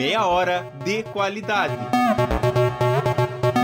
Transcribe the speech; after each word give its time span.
Meia 0.00 0.26
hora 0.26 0.72
de 0.82 1.02
qualidade. 1.02 1.76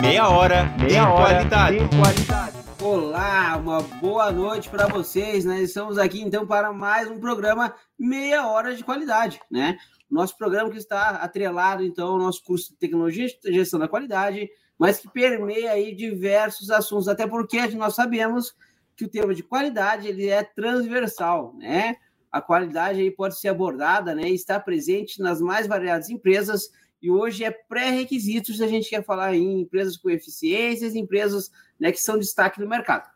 Meia 0.03 0.29
hora, 0.29 0.65
Meia 0.79 0.89
de, 0.89 0.99
hora 0.99 1.35
qualidade. 1.35 1.79
de 1.79 1.97
qualidade. 1.97 2.57
Olá, 2.79 3.57
uma 3.57 3.81
boa 3.81 4.31
noite 4.31 4.69
para 4.69 4.87
vocês, 4.87 5.47
né? 5.47 5.63
Estamos 5.63 5.97
aqui 5.97 6.21
então 6.21 6.47
para 6.47 6.75
mais 6.75 7.11
um 7.11 7.19
programa 7.19 7.75
Meia 7.99 8.47
Hora 8.47 8.77
de 8.77 8.85
Qualidade, 8.85 9.41
né? 9.51 9.79
Nosso 10.11 10.37
programa 10.37 10.69
que 10.69 10.77
está 10.77 11.09
atrelado 11.13 11.83
então 11.83 12.09
ao 12.09 12.19
nosso 12.19 12.45
curso 12.45 12.71
de 12.71 12.77
Tecnologia 12.77 13.29
e 13.47 13.55
Gestão 13.55 13.81
da 13.81 13.89
Qualidade, 13.89 14.47
mas 14.79 14.99
que 14.99 15.09
permeia 15.09 15.71
aí 15.71 15.95
diversos 15.95 16.71
assuntos, 16.71 17.09
até 17.09 17.27
porque 17.27 17.67
nós 17.69 17.95
sabemos 17.95 18.55
que 18.95 19.07
o 19.07 19.09
tema 19.09 19.35
de 19.35 19.43
qualidade 19.43 20.07
ele 20.07 20.29
é 20.29 20.43
transversal, 20.43 21.55
né? 21.57 21.97
A 22.31 22.41
qualidade 22.41 23.01
aí 23.01 23.11
pode 23.11 23.39
ser 23.39 23.49
abordada, 23.49 24.15
né? 24.15 24.29
Está 24.29 24.59
presente 24.61 25.21
nas 25.21 25.41
mais 25.41 25.67
variadas 25.67 26.11
empresas 26.11 26.71
e 27.01 27.11
hoje 27.11 27.45
é 27.45 27.51
pré-requisito 27.51 28.53
se 28.53 28.63
a 28.63 28.67
gente 28.67 28.89
quer 28.89 29.05
falar 29.05 29.35
em 29.35 29.61
empresas 29.61 29.97
com 29.97 30.11
eficiências, 30.11 30.95
empresas 30.95 31.51
né, 31.79 31.93
que 31.93 32.01
são 32.01 32.19
destaque 32.19 32.61
no 32.61 32.69
mercado, 32.69 33.09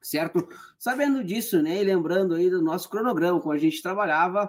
certo? 0.00 0.48
Sabendo 0.78 1.22
disso, 1.22 1.62
né? 1.62 1.80
E 1.80 1.84
lembrando 1.84 2.34
aí 2.34 2.50
do 2.50 2.62
nosso 2.62 2.88
cronograma, 2.88 3.40
como 3.40 3.52
a 3.52 3.58
gente 3.58 3.82
trabalhava, 3.82 4.48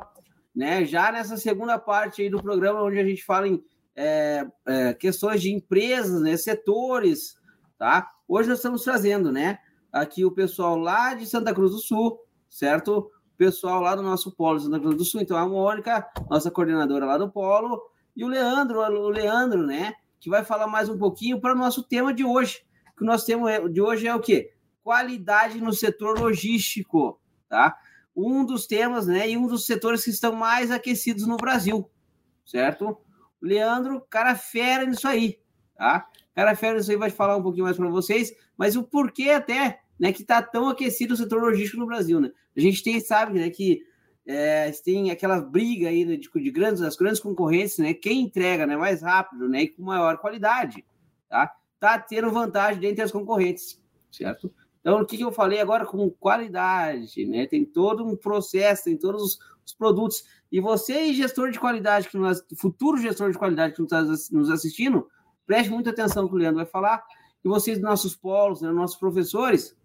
né? 0.55 0.85
Já 0.85 1.11
nessa 1.11 1.37
segunda 1.37 1.77
parte 1.77 2.21
aí 2.21 2.29
do 2.29 2.41
programa, 2.41 2.81
onde 2.81 2.99
a 2.99 3.05
gente 3.05 3.23
fala 3.23 3.47
em 3.47 3.63
é, 3.95 4.47
é, 4.67 4.93
questões 4.93 5.41
de 5.41 5.51
empresas, 5.51 6.21
né? 6.21 6.35
Setores, 6.37 7.37
tá? 7.77 8.11
Hoje 8.27 8.49
nós 8.49 8.59
estamos 8.59 8.83
trazendo, 8.83 9.31
né? 9.31 9.59
aqui 9.95 10.25
o 10.25 10.31
pessoal 10.31 10.77
lá 10.77 11.13
de 11.13 11.25
Santa 11.25 11.53
Cruz 11.53 11.71
do 11.71 11.79
Sul, 11.79 12.19
certo? 12.49 13.09
Pessoal 13.37 13.81
lá 13.81 13.95
do 13.95 14.01
nosso 14.01 14.31
polo 14.31 14.59
Santa 14.59 14.79
Cruz 14.79 14.95
do 14.95 15.03
Sul. 15.03 15.21
Então, 15.21 15.35
a 15.35 15.45
Mônica, 15.47 16.07
nossa 16.29 16.49
coordenadora 16.49 17.05
lá 17.05 17.17
do 17.17 17.29
polo, 17.29 17.81
e 18.15 18.23
o 18.23 18.27
Leandro, 18.27 18.79
o 18.79 19.09
Leandro, 19.09 19.65
né? 19.65 19.93
Que 20.19 20.29
vai 20.29 20.43
falar 20.43 20.67
mais 20.67 20.87
um 20.87 20.97
pouquinho 20.97 21.39
para 21.41 21.53
o 21.53 21.57
nosso 21.57 21.83
tema 21.83 22.13
de 22.13 22.23
hoje. 22.23 22.65
Que 22.95 23.03
o 23.03 23.05
nosso 23.05 23.25
tema 23.25 23.69
de 23.69 23.81
hoje 23.81 24.07
é 24.07 24.15
o 24.15 24.21
quê? 24.21 24.53
Qualidade 24.81 25.59
no 25.59 25.73
setor 25.73 26.17
logístico, 26.17 27.19
tá? 27.49 27.77
Um 28.15 28.45
dos 28.45 28.65
temas, 28.65 29.05
né? 29.05 29.29
E 29.29 29.35
um 29.35 29.47
dos 29.47 29.65
setores 29.65 30.05
que 30.05 30.11
estão 30.11 30.33
mais 30.33 30.71
aquecidos 30.71 31.27
no 31.27 31.35
Brasil, 31.35 31.89
certo? 32.45 32.97
Leandro, 33.41 33.99
cara 34.09 34.33
fera 34.33 34.85
nisso 34.85 35.07
aí, 35.07 35.39
tá? 35.75 36.07
Cara 36.33 36.55
fera 36.55 36.77
nisso 36.77 36.89
aí 36.89 36.97
vai 36.97 37.09
falar 37.09 37.35
um 37.35 37.43
pouquinho 37.43 37.65
mais 37.65 37.75
para 37.75 37.89
vocês, 37.89 38.33
mas 38.57 38.77
o 38.77 38.83
porquê 38.83 39.31
até 39.31 39.81
né, 39.99 40.11
que 40.11 40.21
está 40.21 40.41
tão 40.41 40.69
aquecido 40.69 41.13
o 41.13 41.17
setor 41.17 41.41
logístico 41.41 41.79
no 41.79 41.85
Brasil, 41.85 42.19
né? 42.19 42.31
A 42.55 42.59
gente 42.59 42.83
tem, 42.83 42.99
sabe, 42.99 43.39
né, 43.39 43.49
que 43.49 43.81
é, 44.25 44.71
tem 44.83 45.11
aquela 45.11 45.39
briga 45.39 45.89
aí 45.89 46.03
né, 46.05 46.15
de, 46.15 46.29
de, 46.29 46.51
grandes, 46.51 46.81
as 46.81 46.95
grandes 46.95 47.19
concorrentes, 47.19 47.77
né? 47.77 47.93
Quem 47.93 48.21
entrega, 48.21 48.65
né, 48.65 48.75
mais 48.75 49.01
rápido, 49.01 49.47
né, 49.47 49.63
e 49.63 49.69
com 49.69 49.83
maior 49.83 50.17
qualidade, 50.17 50.85
tá? 51.29 51.51
Tá 51.79 51.99
tendo 51.99 52.31
vantagem 52.31 52.81
dentre 52.81 53.03
as 53.03 53.11
concorrentes, 53.11 53.81
certo? 54.11 54.51
Então, 54.85 55.01
o 55.01 55.05
que, 55.05 55.17
que 55.17 55.23
eu 55.23 55.31
falei 55.31 55.59
agora 55.59 55.85
com 55.85 56.09
qualidade, 56.11 57.25
né? 57.25 57.47
Tem 57.47 57.65
todo 57.65 58.05
um 58.05 58.15
processo, 58.15 58.83
tem 58.83 58.95
todos 58.95 59.23
os, 59.23 59.39
os 59.65 59.73
produtos. 59.73 60.23
E 60.51 60.59
você, 60.59 61.11
gestor 61.11 61.49
de 61.49 61.59
qualidade, 61.59 62.07
que 62.07 62.17
nós, 62.17 62.43
futuro 62.55 62.97
gestor 62.97 63.31
de 63.31 63.37
qualidade 63.37 63.73
que 63.73 63.81
está 63.81 64.03
nos 64.03 64.49
assistindo, 64.51 65.07
preste 65.45 65.71
muita 65.71 65.89
atenção 65.89 66.23
no 66.23 66.29
que 66.29 66.35
o 66.35 66.37
Leandro 66.37 66.57
vai 66.57 66.67
falar. 66.67 67.03
E 67.43 67.47
vocês, 67.47 67.79
nossos 67.81 68.15
polos, 68.15 68.61
né, 68.61 68.71
nossos 68.71 68.97
professores, 68.97 69.75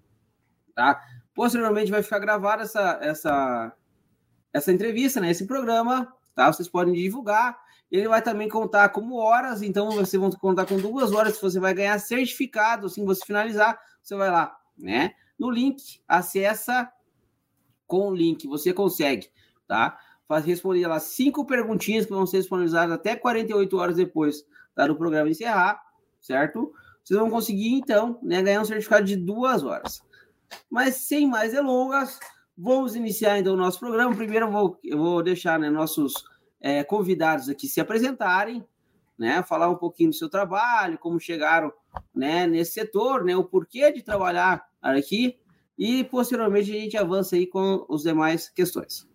tá? 0.81 0.98
Posteriormente 1.34 1.91
vai 1.91 2.03
ficar 2.03 2.19
gravada 2.19 2.62
essa, 2.62 2.98
essa, 3.03 3.73
essa 4.50 4.73
entrevista, 4.73 5.20
né? 5.20 5.31
Esse 5.31 5.47
programa, 5.47 6.11
tá? 6.34 6.50
Vocês 6.50 6.69
podem 6.69 6.95
divulgar. 6.95 7.59
Ele 7.91 8.09
vai 8.09 8.23
também 8.23 8.48
contar 8.48 8.89
como 8.89 9.17
horas, 9.17 9.61
então 9.61 9.91
vocês 9.91 10.19
vão 10.19 10.31
contar 10.31 10.64
com 10.64 10.78
duas 10.78 11.12
horas, 11.12 11.39
você 11.39 11.61
vai 11.61 11.75
ganhar 11.75 11.98
certificado, 11.98 12.86
assim, 12.86 13.05
você 13.05 13.27
finalizar, 13.27 13.78
você 14.01 14.14
vai 14.14 14.31
lá, 14.31 14.56
né? 14.78 15.11
No 15.39 15.51
link, 15.51 16.01
acessa 16.08 16.90
com 17.86 18.08
o 18.08 18.14
link, 18.14 18.46
você 18.46 18.73
consegue, 18.73 19.29
tá? 19.67 19.98
Faz 20.27 20.46
responder 20.46 20.86
lá 20.86 21.01
cinco 21.01 21.45
perguntinhas 21.45 22.07
que 22.07 22.13
vão 22.13 22.24
ser 22.24 22.39
disponibilizadas 22.39 22.95
até 22.95 23.17
48 23.17 23.77
horas 23.77 23.96
depois 23.96 24.45
tá, 24.74 24.86
do 24.86 24.96
programa 24.96 25.29
encerrar, 25.29 25.83
certo? 26.20 26.73
Vocês 27.05 27.19
vão 27.19 27.29
conseguir, 27.29 27.74
então, 27.74 28.20
né, 28.23 28.40
ganhar 28.40 28.63
um 28.63 28.64
certificado 28.64 29.05
de 29.05 29.17
duas 29.17 29.64
horas. 29.64 30.01
Mas 30.70 30.96
sem 30.96 31.27
mais 31.27 31.52
delongas, 31.52 32.18
vamos 32.56 32.94
iniciar 32.94 33.38
então 33.38 33.55
o 33.55 33.56
nosso 33.56 33.78
programa. 33.78 34.14
Primeiro 34.14 34.46
eu 34.46 34.52
vou, 34.52 34.78
eu 34.84 34.98
vou 34.98 35.22
deixar 35.22 35.58
né, 35.58 35.70
nossos 35.70 36.12
é, 36.61 36.84
convidados 36.84 37.48
aqui 37.48 37.66
se 37.66 37.80
apresentarem, 37.80 38.64
né, 39.18 39.42
falar 39.42 39.68
um 39.68 39.77
pouquinho 39.77 40.10
do 40.10 40.16
seu 40.16 40.28
trabalho, 40.28 40.98
como 40.98 41.18
chegaram 41.18 41.72
né, 42.14 42.46
nesse 42.46 42.72
setor, 42.72 43.24
né, 43.24 43.36
o 43.36 43.44
porquê 43.44 43.92
de 43.92 44.02
trabalhar 44.02 44.66
aqui, 44.80 45.39
e 45.78 46.05
posteriormente 46.05 46.70
a 46.70 46.80
gente 46.80 46.96
avança 46.96 47.36
aí 47.36 47.46
com 47.46 47.86
as 47.90 48.02
demais 48.02 48.48
questões. 48.48 49.08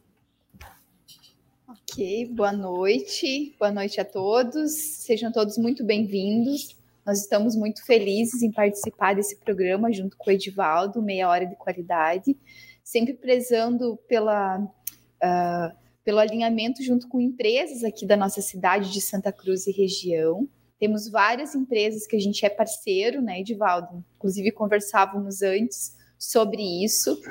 Ok, 1.67 2.29
boa 2.31 2.51
noite, 2.51 3.55
boa 3.59 3.71
noite 3.71 4.01
a 4.01 4.05
todos, 4.05 4.71
sejam 4.71 5.31
todos 5.31 5.57
muito 5.57 5.83
bem-vindos. 5.83 6.75
Nós 7.05 7.19
estamos 7.19 7.55
muito 7.55 7.85
felizes 7.85 8.41
em 8.41 8.51
participar 8.51 9.13
desse 9.13 9.37
programa 9.37 9.93
junto 9.93 10.17
com 10.17 10.29
o 10.29 10.33
Edivaldo, 10.33 11.03
Meia 11.03 11.29
Hora 11.29 11.45
de 11.45 11.55
Qualidade, 11.55 12.35
sempre 12.83 13.13
prezando 13.13 13.97
pela, 14.07 14.57
uh, 14.59 15.77
pelo 16.03 16.17
alinhamento 16.17 16.81
junto 16.81 17.07
com 17.07 17.21
empresas 17.21 17.83
aqui 17.83 18.07
da 18.07 18.17
nossa 18.17 18.41
cidade 18.41 18.91
de 18.91 18.99
Santa 19.01 19.31
Cruz 19.31 19.67
e 19.67 19.71
região. 19.71 20.49
Temos 20.79 21.07
várias 21.07 21.53
empresas 21.53 22.07
que 22.07 22.15
a 22.15 22.19
gente 22.19 22.43
é 22.43 22.49
parceiro, 22.49 23.21
né, 23.21 23.39
Edivaldo? 23.39 24.03
Inclusive 24.15 24.51
conversávamos 24.51 25.43
antes 25.43 25.95
sobre 26.17 26.83
isso. 26.83 27.21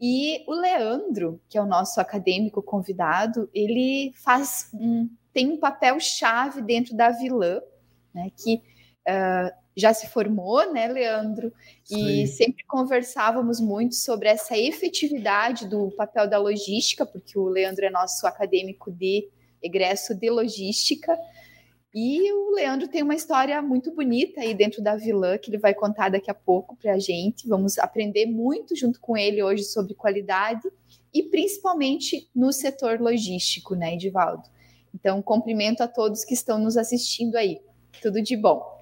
E 0.00 0.42
o 0.48 0.54
Leandro, 0.54 1.38
que 1.50 1.58
é 1.58 1.62
o 1.62 1.66
nosso 1.66 2.00
acadêmico 2.00 2.62
convidado, 2.62 3.50
ele 3.52 4.12
faz 4.24 4.70
um, 4.72 5.08
tem 5.34 5.50
um 5.50 5.58
papel 5.58 6.00
chave 6.00 6.62
dentro 6.62 6.96
da 6.96 7.10
vilã, 7.10 7.60
né, 8.14 8.30
que 8.34 8.62
uh, 9.08 9.50
já 9.76 9.94
se 9.94 10.08
formou, 10.08 10.72
né, 10.72 10.88
Leandro? 10.88 11.52
E 11.90 12.26
Sim. 12.26 12.26
sempre 12.26 12.64
conversávamos 12.64 13.60
muito 13.60 13.94
sobre 13.94 14.28
essa 14.28 14.58
efetividade 14.58 15.68
do 15.68 15.90
papel 15.92 16.28
da 16.28 16.38
logística, 16.38 17.06
porque 17.06 17.38
o 17.38 17.48
Leandro 17.48 17.84
é 17.84 17.90
nosso 17.90 18.26
acadêmico 18.26 18.90
de 18.90 19.28
egresso 19.62 20.14
de 20.14 20.28
logística. 20.28 21.16
E 21.94 22.30
o 22.32 22.50
Leandro 22.54 22.88
tem 22.88 23.02
uma 23.02 23.14
história 23.14 23.60
muito 23.62 23.94
bonita 23.94 24.40
aí 24.40 24.52
dentro 24.52 24.82
da 24.82 24.94
vilã 24.94 25.38
que 25.38 25.50
ele 25.50 25.58
vai 25.58 25.74
contar 25.74 26.10
daqui 26.10 26.30
a 26.30 26.34
pouco 26.34 26.76
para 26.76 26.92
a 26.92 26.98
gente. 26.98 27.48
Vamos 27.48 27.78
aprender 27.78 28.26
muito 28.26 28.76
junto 28.76 29.00
com 29.00 29.16
ele 29.16 29.42
hoje 29.42 29.64
sobre 29.64 29.94
qualidade 29.94 30.68
e 31.14 31.22
principalmente 31.22 32.28
no 32.34 32.52
setor 32.52 33.00
logístico, 33.00 33.74
né, 33.74 33.94
Edivaldo? 33.94 34.42
Então, 34.94 35.22
cumprimento 35.22 35.80
a 35.80 35.88
todos 35.88 36.24
que 36.24 36.34
estão 36.34 36.58
nos 36.58 36.76
assistindo 36.76 37.36
aí. 37.36 37.60
Tudo 38.02 38.22
de 38.22 38.36
bom. 38.36 38.77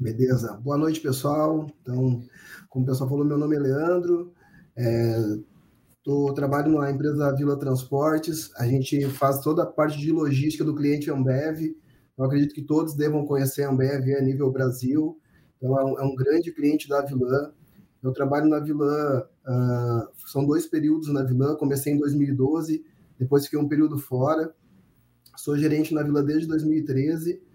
Beleza. 0.00 0.52
Boa 0.62 0.78
noite, 0.78 1.00
pessoal. 1.00 1.66
Então, 1.82 2.22
como 2.68 2.84
o 2.84 2.88
pessoal 2.88 3.10
falou, 3.10 3.24
meu 3.24 3.36
nome 3.36 3.56
é 3.56 3.58
Leandro. 3.58 4.32
É, 4.76 5.36
tô, 6.04 6.32
trabalho 6.34 6.70
na 6.70 6.88
empresa 6.88 7.34
Vila 7.34 7.58
Transportes. 7.58 8.52
A 8.56 8.64
gente 8.64 9.04
faz 9.06 9.40
toda 9.40 9.64
a 9.64 9.66
parte 9.66 9.98
de 9.98 10.12
logística 10.12 10.64
do 10.64 10.76
cliente 10.76 11.10
Ambev. 11.10 11.76
Eu 12.16 12.24
acredito 12.24 12.54
que 12.54 12.62
todos 12.62 12.94
devam 12.94 13.26
conhecer 13.26 13.64
a 13.64 13.70
Ambev 13.70 14.14
a 14.14 14.22
nível 14.22 14.52
Brasil. 14.52 15.18
Então, 15.56 15.76
é 15.76 15.84
um, 15.84 15.98
é 15.98 16.02
um 16.04 16.14
grande 16.14 16.52
cliente 16.52 16.88
da 16.88 17.02
Vila. 17.02 17.52
Eu 18.00 18.12
trabalho 18.12 18.48
na 18.48 18.60
Vila, 18.60 19.28
uh, 19.48 20.28
são 20.30 20.46
dois 20.46 20.64
períodos 20.64 21.12
na 21.12 21.24
Vila. 21.24 21.56
Comecei 21.56 21.92
em 21.92 21.98
2012, 21.98 22.84
depois 23.18 23.46
fiquei 23.46 23.58
um 23.58 23.66
período 23.66 23.98
fora. 23.98 24.54
Sou 25.36 25.58
gerente 25.58 25.92
na 25.92 26.04
Vila 26.04 26.22
desde 26.22 26.46
2013 26.46 27.47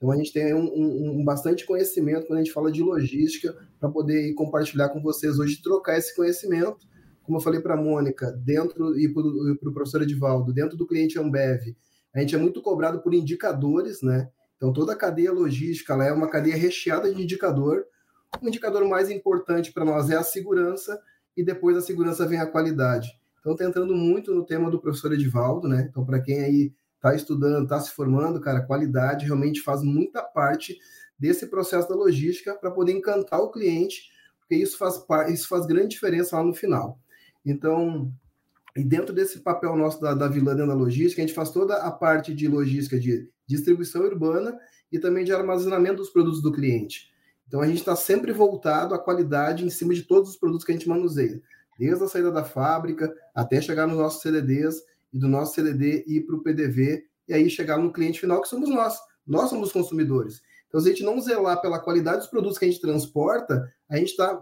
então 0.00 0.10
a 0.10 0.16
gente 0.16 0.32
tem 0.32 0.54
um, 0.54 0.64
um, 0.64 1.20
um 1.20 1.24
bastante 1.24 1.66
conhecimento 1.66 2.26
quando 2.26 2.38
a 2.38 2.42
gente 2.42 2.54
fala 2.54 2.72
de 2.72 2.82
logística 2.82 3.54
para 3.78 3.90
poder 3.90 4.32
compartilhar 4.32 4.88
com 4.88 5.02
vocês 5.02 5.38
hoje, 5.38 5.60
trocar 5.62 5.98
esse 5.98 6.16
conhecimento. 6.16 6.88
Como 7.22 7.36
eu 7.36 7.42
falei 7.42 7.60
para 7.60 7.74
a 7.74 7.76
Mônica, 7.76 8.32
dentro 8.32 8.98
e 8.98 9.12
para 9.12 9.68
o 9.68 9.74
professor 9.74 10.00
Edivaldo, 10.00 10.54
dentro 10.54 10.74
do 10.74 10.86
cliente 10.86 11.18
Ambev, 11.18 11.76
a 12.14 12.20
gente 12.20 12.34
é 12.34 12.38
muito 12.38 12.62
cobrado 12.62 13.02
por 13.02 13.12
indicadores, 13.12 14.00
né? 14.00 14.30
Então 14.56 14.72
toda 14.72 14.94
a 14.94 14.96
cadeia 14.96 15.30
logística 15.30 15.92
é 16.02 16.12
uma 16.12 16.30
cadeia 16.30 16.56
recheada 16.56 17.12
de 17.12 17.22
indicador. 17.22 17.84
O 18.40 18.48
indicador 18.48 18.88
mais 18.88 19.10
importante 19.10 19.70
para 19.70 19.84
nós 19.84 20.08
é 20.08 20.16
a 20.16 20.22
segurança 20.22 20.98
e 21.36 21.44
depois 21.44 21.76
da 21.76 21.82
segurança 21.82 22.26
vem 22.26 22.40
a 22.40 22.46
qualidade. 22.46 23.10
Então, 23.40 23.56
tá 23.56 23.64
entrando 23.64 23.94
muito 23.94 24.34
no 24.34 24.44
tema 24.44 24.70
do 24.70 24.80
professor 24.80 25.12
Edivaldo, 25.12 25.66
né? 25.66 25.86
Então, 25.88 26.04
para 26.04 26.20
quem 26.20 26.40
aí 26.40 26.72
está 27.00 27.14
estudando, 27.14 27.64
está 27.64 27.80
se 27.80 27.92
formando, 27.92 28.38
cara, 28.40 28.60
qualidade 28.60 29.24
realmente 29.24 29.62
faz 29.62 29.82
muita 29.82 30.22
parte 30.22 30.78
desse 31.18 31.46
processo 31.46 31.88
da 31.88 31.94
logística 31.94 32.54
para 32.54 32.70
poder 32.70 32.92
encantar 32.92 33.40
o 33.40 33.50
cliente, 33.50 34.10
porque 34.38 34.54
isso 34.54 34.76
faz, 34.76 35.02
isso 35.30 35.48
faz 35.48 35.66
grande 35.66 35.88
diferença 35.88 36.36
lá 36.36 36.44
no 36.44 36.52
final. 36.52 36.98
Então, 37.44 38.12
E 38.76 38.84
dentro 38.84 39.12
desse 39.12 39.40
papel 39.40 39.74
nosso 39.76 40.00
da, 40.00 40.14
da 40.14 40.28
Vilã 40.28 40.54
dentro 40.54 40.68
da 40.68 40.74
logística, 40.74 41.20
a 41.20 41.26
gente 41.26 41.34
faz 41.34 41.50
toda 41.50 41.76
a 41.76 41.90
parte 41.90 42.32
de 42.34 42.46
logística 42.46 43.00
de 43.00 43.28
distribuição 43.46 44.02
urbana 44.02 44.56
e 44.92 44.98
também 44.98 45.24
de 45.24 45.32
armazenamento 45.32 45.96
dos 45.96 46.10
produtos 46.10 46.40
do 46.40 46.52
cliente. 46.52 47.10
Então 47.48 47.60
a 47.60 47.66
gente 47.66 47.78
está 47.78 47.96
sempre 47.96 48.32
voltado 48.32 48.94
à 48.94 48.98
qualidade 48.98 49.64
em 49.64 49.70
cima 49.70 49.92
de 49.92 50.04
todos 50.04 50.30
os 50.30 50.36
produtos 50.36 50.64
que 50.64 50.70
a 50.70 50.74
gente 50.74 50.88
manuseia, 50.88 51.42
desde 51.78 52.04
a 52.04 52.08
saída 52.08 52.30
da 52.30 52.44
fábrica 52.44 53.12
até 53.34 53.60
chegar 53.60 53.88
nos 53.88 53.96
nossos 53.96 54.22
CDDs 54.22 54.82
e 55.12 55.18
do 55.18 55.28
nosso 55.28 55.54
CDD 55.54 56.04
ir 56.06 56.22
para 56.22 56.36
o 56.36 56.42
PDV 56.42 57.04
e 57.28 57.34
aí 57.34 57.48
chegar 57.48 57.78
no 57.78 57.92
cliente 57.92 58.20
final 58.20 58.40
que 58.40 58.48
somos 58.48 58.68
nós. 58.68 58.98
Nós 59.26 59.48
somos 59.50 59.72
consumidores. 59.72 60.40
Então, 60.68 60.80
se 60.80 60.88
a 60.88 60.90
gente 60.90 61.04
não 61.04 61.20
zelar 61.20 61.60
pela 61.60 61.80
qualidade 61.80 62.18
dos 62.18 62.28
produtos 62.28 62.56
que 62.56 62.64
a 62.64 62.68
gente 62.68 62.80
transporta, 62.80 63.68
a 63.88 63.96
gente 63.96 64.10
está 64.10 64.40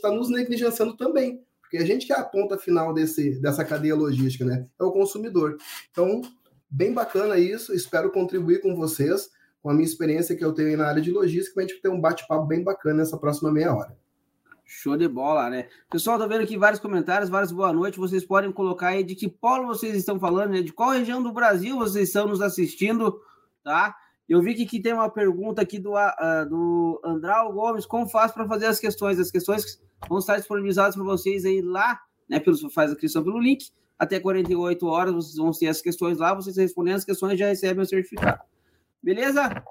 tá 0.00 0.10
nos 0.10 0.30
negligenciando 0.30 0.96
também, 0.96 1.42
porque 1.60 1.76
a 1.76 1.84
gente 1.84 2.06
que 2.06 2.12
é 2.12 2.16
a 2.16 2.24
ponta 2.24 2.56
final 2.56 2.94
desse, 2.94 3.38
dessa 3.40 3.64
cadeia 3.64 3.94
logística, 3.94 4.44
né? 4.44 4.66
É 4.80 4.84
o 4.84 4.92
consumidor. 4.92 5.58
Então, 5.90 6.22
bem 6.70 6.92
bacana 6.92 7.38
isso, 7.38 7.74
espero 7.74 8.10
contribuir 8.10 8.62
com 8.62 8.74
vocês, 8.74 9.28
com 9.62 9.68
a 9.68 9.74
minha 9.74 9.86
experiência 9.86 10.34
que 10.34 10.44
eu 10.44 10.52
tenho 10.52 10.78
na 10.78 10.86
área 10.86 11.02
de 11.02 11.10
logística, 11.10 11.54
para 11.54 11.64
a 11.64 11.66
gente 11.66 11.80
ter 11.80 11.88
um 11.88 12.00
bate-papo 12.00 12.46
bem 12.46 12.64
bacana 12.64 12.98
nessa 12.98 13.18
próxima 13.18 13.52
meia 13.52 13.74
hora. 13.74 13.96
Show 14.68 14.96
de 14.96 15.06
bola, 15.06 15.48
né? 15.48 15.68
Pessoal, 15.88 16.18
tá 16.18 16.26
vendo 16.26 16.42
aqui 16.42 16.58
vários 16.58 16.80
comentários, 16.80 17.30
várias 17.30 17.52
boa 17.52 17.72
noite. 17.72 18.00
Vocês 18.00 18.26
podem 18.26 18.50
colocar 18.50 18.88
aí 18.88 19.04
de 19.04 19.14
que 19.14 19.28
polo 19.28 19.68
vocês 19.68 19.94
estão 19.94 20.18
falando, 20.18 20.50
né? 20.50 20.60
De 20.60 20.72
qual 20.72 20.90
região 20.90 21.22
do 21.22 21.32
Brasil 21.32 21.76
vocês 21.78 22.08
estão 22.08 22.26
nos 22.26 22.42
assistindo, 22.42 23.16
tá? 23.62 23.96
Eu 24.28 24.42
vi 24.42 24.56
que 24.56 24.64
aqui 24.64 24.82
tem 24.82 24.92
uma 24.92 25.08
pergunta 25.08 25.62
aqui 25.62 25.78
do, 25.78 25.94
uh, 25.94 26.48
do 26.48 27.00
Andral 27.04 27.52
Gomes, 27.52 27.86
como 27.86 28.08
faz 28.08 28.32
para 28.32 28.44
fazer 28.48 28.66
as 28.66 28.80
questões? 28.80 29.20
As 29.20 29.30
questões 29.30 29.80
vão 30.08 30.18
estar 30.18 30.36
disponibilizadas 30.36 30.96
para 30.96 31.04
vocês 31.04 31.44
aí 31.44 31.62
lá, 31.62 32.00
né? 32.28 32.40
Pelo, 32.40 32.68
faz 32.68 32.90
a 32.90 32.94
inscrição 32.94 33.22
pelo 33.22 33.38
link, 33.38 33.70
até 33.96 34.18
48 34.18 34.84
horas 34.84 35.14
vocês 35.14 35.36
vão 35.36 35.52
ter 35.52 35.68
as 35.68 35.80
questões 35.80 36.18
lá, 36.18 36.34
vocês 36.34 36.56
respondendo 36.56 36.96
as 36.96 37.04
questões 37.04 37.38
já 37.38 37.46
recebem 37.46 37.84
o 37.84 37.86
certificado. 37.86 38.42
Beleza? 39.00 39.62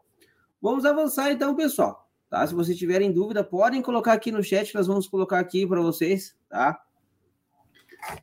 Vamos 0.62 0.86
avançar 0.86 1.34
então, 1.34 1.54
pessoal. 1.54 2.05
Tá? 2.36 2.46
Se 2.46 2.54
vocês 2.54 2.78
tiverem 2.78 3.14
dúvida, 3.14 3.46
podem 3.46 3.82
colocar 3.82 4.12
aqui 4.12 4.30
no 4.30 4.44
chat, 4.44 4.76
nós 4.76 4.88
vamos 4.88 5.08
colocar 5.08 5.40
aqui 5.40 5.66
para 5.66 5.80
vocês, 5.80 6.36
tá? 6.50 6.78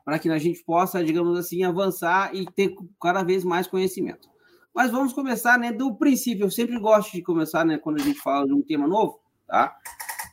Para 0.05 0.19
que 0.19 0.29
a 0.29 0.37
gente 0.37 0.63
possa, 0.65 1.03
digamos 1.03 1.39
assim, 1.39 1.65
avançar 1.65 2.35
e 2.35 2.45
ter 2.45 2.77
cada 3.01 3.23
vez 3.23 3.43
mais 3.43 3.67
conhecimento. 3.67 4.29
Mas 4.75 4.91
vamos 4.91 5.15
começar, 5.15 5.59
né, 5.59 5.73
do 5.73 5.95
princípio. 5.95 6.45
Eu 6.45 6.51
sempre 6.51 6.79
gosto 6.79 7.11
de 7.11 7.23
começar, 7.23 7.65
né, 7.65 7.79
quando 7.79 8.03
a 8.03 8.05
gente 8.05 8.19
fala 8.19 8.47
de 8.47 8.53
um 8.53 8.61
tema 8.61 8.87
novo, 8.87 9.19
tá? 9.47 9.75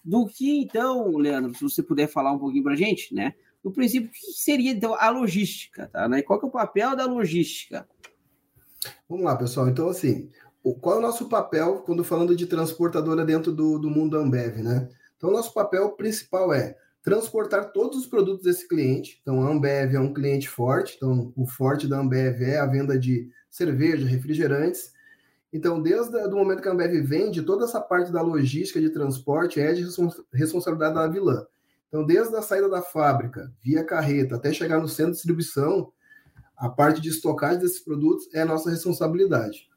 Do 0.03 0.27
que 0.27 0.59
então, 0.59 1.15
Leandro, 1.15 1.55
se 1.55 1.63
você 1.63 1.81
puder 1.81 2.07
falar 2.07 2.33
um 2.33 2.37
pouquinho 2.37 2.65
para 2.65 2.73
a 2.73 2.75
gente, 2.75 3.15
né? 3.15 3.33
Do 3.63 3.71
princípio, 3.71 4.09
o 4.09 4.11
que 4.11 4.33
seria 4.33 4.71
então 4.71 4.93
a 4.93 5.09
logística, 5.09 5.87
tá? 5.87 6.05
Né? 6.09 6.21
Qual 6.21 6.37
que 6.37 6.45
é 6.45 6.49
o 6.49 6.51
papel 6.51 6.97
da 6.97 7.05
logística? 7.05 7.87
Vamos 9.07 9.23
lá, 9.23 9.37
pessoal. 9.37 9.69
Então, 9.69 9.87
assim, 9.87 10.29
qual 10.63 10.95
é 10.95 10.99
o 10.99 11.01
nosso 11.01 11.29
papel 11.29 11.83
quando 11.85 12.03
falando 12.03 12.35
de 12.35 12.45
transportadora 12.45 13.25
dentro 13.25 13.51
do, 13.51 13.79
do 13.79 13.89
mundo 13.89 14.17
Ambev, 14.17 14.61
né? 14.61 14.89
Então, 15.17 15.31
nosso 15.31 15.53
papel 15.53 15.91
principal 15.91 16.53
é 16.53 16.75
transportar 17.01 17.71
todos 17.71 17.99
os 17.99 18.07
produtos 18.07 18.43
desse 18.43 18.67
cliente. 18.67 19.19
Então, 19.21 19.41
a 19.41 19.51
Ambev 19.51 19.95
é 19.95 19.99
um 19.99 20.13
cliente 20.13 20.49
forte. 20.49 20.95
Então, 20.95 21.33
o 21.35 21.45
forte 21.45 21.87
da 21.87 21.99
Ambev 21.99 22.41
é 22.41 22.57
a 22.57 22.65
venda 22.65 22.97
de 22.97 23.29
cerveja, 23.49 24.07
refrigerantes. 24.07 24.91
Então, 25.51 25.81
desde 25.81 26.15
o 26.15 26.35
momento 26.35 26.61
que 26.61 26.69
a 26.69 26.71
Ambev 26.71 27.01
vende, 27.01 27.41
toda 27.41 27.65
essa 27.65 27.81
parte 27.81 28.11
da 28.11 28.21
logística 28.21 28.79
de 28.79 28.89
transporte 28.89 29.59
é 29.59 29.73
de 29.73 29.85
responsabilidade 30.33 30.95
da 30.95 31.07
Vilã. 31.07 31.45
Então, 31.87 32.05
desde 32.05 32.35
a 32.35 32.41
saída 32.41 32.69
da 32.69 32.81
fábrica, 32.81 33.51
via 33.63 33.83
carreta, 33.83 34.35
até 34.35 34.53
chegar 34.53 34.79
no 34.79 34.87
centro 34.87 35.11
de 35.11 35.17
distribuição, 35.17 35.91
a 36.55 36.69
parte 36.69 37.01
de 37.01 37.09
estocagem 37.09 37.59
desses 37.59 37.79
produtos 37.79 38.27
é 38.33 38.45
nossa 38.45 38.69
responsabilidade. 38.69 39.67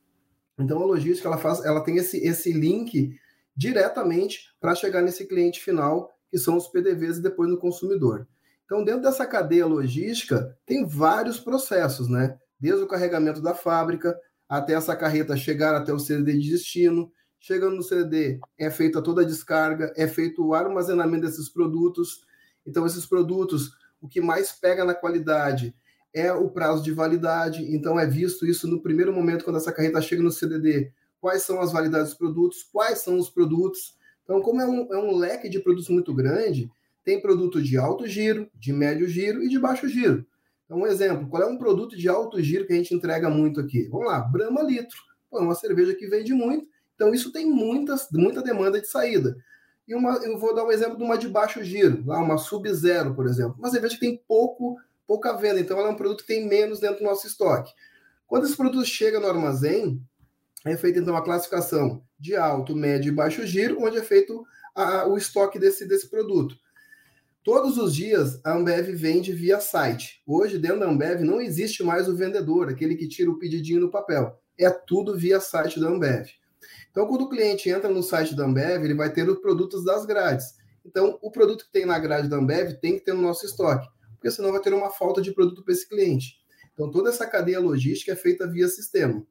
Então, 0.58 0.82
a 0.82 0.87
logística 0.87 1.28
ela 1.28 1.38
faz, 1.38 1.64
ela 1.64 1.82
tem 1.82 1.96
esse, 1.96 2.19
esse 2.19 2.52
link 2.52 3.16
diretamente 3.56 4.50
para 4.60 4.75
chegar 4.75 5.02
nesse 5.02 5.26
cliente 5.26 5.60
final, 5.60 6.10
que 6.31 6.38
são 6.38 6.56
os 6.56 6.69
PDVs 6.69 7.19
e 7.19 7.22
depois 7.22 7.50
no 7.50 7.58
consumidor. 7.58 8.26
Então, 8.64 8.84
dentro 8.84 9.02
dessa 9.02 9.26
cadeia 9.26 9.66
logística, 9.66 10.56
tem 10.64 10.87
vários 10.87 11.38
processos, 11.38 12.08
né? 12.08 12.38
desde 12.62 12.84
o 12.84 12.87
carregamento 12.87 13.43
da 13.43 13.54
fábrica 13.54 14.16
até 14.49 14.75
essa 14.75 14.94
carreta 14.94 15.37
chegar 15.37 15.75
até 15.75 15.93
o 15.93 15.99
CDD 15.99 16.38
de 16.38 16.50
destino. 16.50 17.10
Chegando 17.40 17.75
no 17.75 17.82
CDD, 17.82 18.38
é 18.56 18.70
feita 18.70 19.02
toda 19.02 19.22
a 19.22 19.25
descarga, 19.25 19.93
é 19.96 20.06
feito 20.06 20.46
o 20.46 20.55
armazenamento 20.55 21.26
desses 21.26 21.48
produtos. 21.48 22.25
Então, 22.64 22.87
esses 22.87 23.05
produtos, 23.05 23.72
o 24.00 24.06
que 24.06 24.20
mais 24.20 24.52
pega 24.52 24.84
na 24.84 24.94
qualidade 24.94 25.75
é 26.14 26.32
o 26.32 26.50
prazo 26.50 26.82
de 26.82 26.92
validade. 26.92 27.64
Então, 27.74 27.98
é 27.98 28.06
visto 28.06 28.46
isso 28.46 28.68
no 28.68 28.82
primeiro 28.82 29.12
momento, 29.12 29.44
quando 29.44 29.56
essa 29.56 29.72
carreta 29.72 30.00
chega 30.00 30.22
no 30.22 30.30
CDD. 30.30 30.92
Quais 31.20 31.42
são 31.42 31.60
as 31.60 31.72
validades 31.72 32.10
dos 32.10 32.18
produtos? 32.18 32.62
Quais 32.64 32.98
são 32.98 33.18
os 33.18 33.30
produtos? 33.30 33.96
Então, 34.24 34.40
como 34.40 34.60
é 34.60 34.66
um, 34.66 34.92
é 34.92 34.98
um 34.98 35.16
leque 35.16 35.48
de 35.48 35.60
produtos 35.60 35.88
muito 35.88 36.14
grande, 36.14 36.70
tem 37.04 37.20
produto 37.20 37.62
de 37.62 37.76
alto 37.76 38.06
giro, 38.06 38.48
de 38.54 38.72
médio 38.72 39.08
giro 39.08 39.42
e 39.42 39.48
de 39.48 39.58
baixo 39.58 39.88
giro. 39.88 40.24
Então, 40.64 40.78
um 40.78 40.86
exemplo, 40.86 41.28
qual 41.28 41.42
é 41.42 41.46
um 41.46 41.58
produto 41.58 41.96
de 41.96 42.08
alto 42.08 42.40
giro 42.42 42.66
que 42.66 42.72
a 42.72 42.76
gente 42.76 42.94
entrega 42.94 43.28
muito 43.28 43.60
aqui? 43.60 43.88
Vamos 43.88 44.06
lá, 44.06 44.20
Brahma 44.20 44.62
Litro. 44.62 44.98
Pô, 45.30 45.38
é 45.38 45.42
uma 45.42 45.54
cerveja 45.54 45.94
que 45.94 46.06
vende 46.06 46.32
muito, 46.32 46.68
então 46.94 47.12
isso 47.12 47.32
tem 47.32 47.46
muitas, 47.46 48.08
muita 48.12 48.42
demanda 48.42 48.80
de 48.80 48.86
saída. 48.86 49.36
E 49.86 49.94
uma, 49.94 50.14
eu 50.24 50.38
vou 50.38 50.54
dar 50.54 50.64
um 50.64 50.70
exemplo 50.70 50.96
de 50.96 51.02
uma 51.02 51.18
de 51.18 51.28
baixo 51.28 51.62
giro, 51.64 52.04
lá 52.06 52.20
uma 52.20 52.38
Sub-Zero, 52.38 53.14
por 53.14 53.26
exemplo. 53.26 53.56
Uma 53.58 53.70
cerveja 53.70 53.94
que 53.94 54.00
tem 54.00 54.22
pouco, 54.28 54.76
pouca 55.12 55.34
venda, 55.34 55.60
então 55.60 55.78
ela 55.78 55.88
é 55.88 55.90
um 55.90 55.96
produto 55.96 56.22
que 56.22 56.28
tem 56.28 56.48
menos 56.48 56.80
dentro 56.80 57.00
do 57.00 57.04
nosso 57.04 57.26
estoque. 57.26 57.70
Quando 58.26 58.46
esse 58.46 58.56
produto 58.56 58.86
chega 58.86 59.20
no 59.20 59.26
armazém, 59.26 60.02
é 60.64 60.74
feita 60.74 61.00
então 61.00 61.14
a 61.14 61.22
classificação 61.22 62.02
de 62.18 62.34
alto, 62.34 62.74
médio 62.74 63.10
e 63.10 63.14
baixo 63.14 63.46
giro, 63.46 63.82
onde 63.82 63.98
é 63.98 64.02
feito 64.02 64.42
a, 64.74 65.06
o 65.06 65.18
estoque 65.18 65.58
desse, 65.58 65.86
desse 65.86 66.08
produto. 66.08 66.56
Todos 67.44 67.76
os 67.76 67.94
dias 67.94 68.40
a 68.42 68.54
Ambev 68.54 68.88
vende 68.94 69.34
via 69.34 69.60
site. 69.60 70.22
Hoje, 70.26 70.56
dentro 70.56 70.80
da 70.80 70.86
Ambev, 70.88 71.20
não 71.20 71.42
existe 71.42 71.82
mais 71.82 72.08
o 72.08 72.16
vendedor, 72.16 72.70
aquele 72.70 72.94
que 72.94 73.06
tira 73.06 73.30
o 73.30 73.38
pedidinho 73.38 73.82
no 73.82 73.90
papel. 73.90 74.40
É 74.56 74.70
tudo 74.70 75.14
via 75.14 75.40
site 75.40 75.78
da 75.78 75.88
Ambev. 75.88 76.26
Então, 76.90 77.06
quando 77.06 77.24
o 77.24 77.28
cliente 77.28 77.68
entra 77.68 77.90
no 77.90 78.02
site 78.02 78.34
da 78.34 78.46
Ambev, 78.46 78.82
ele 78.82 78.94
vai 78.94 79.12
ter 79.12 79.28
os 79.28 79.40
produtos 79.40 79.84
das 79.84 80.06
grades. 80.06 80.54
Então, 80.86 81.18
o 81.20 81.30
produto 81.30 81.66
que 81.66 81.72
tem 81.72 81.84
na 81.84 81.98
grade 81.98 82.28
da 82.28 82.38
Ambev 82.38 82.78
tem 82.80 82.94
que 82.94 83.04
ter 83.04 83.12
no 83.12 83.20
nosso 83.20 83.44
estoque, 83.44 83.86
porque 84.22 84.30
senão 84.30 84.52
vai 84.52 84.60
ter 84.60 84.72
uma 84.72 84.88
falta 84.88 85.20
de 85.20 85.32
produto 85.32 85.64
para 85.64 85.74
esse 85.74 85.88
cliente. 85.88 86.36
Então, 86.72 86.88
toda 86.88 87.10
essa 87.10 87.26
cadeia 87.26 87.58
logística 87.58 88.12
é 88.12 88.16
feita 88.16 88.48
via 88.48 88.69
sistema. 88.69 89.26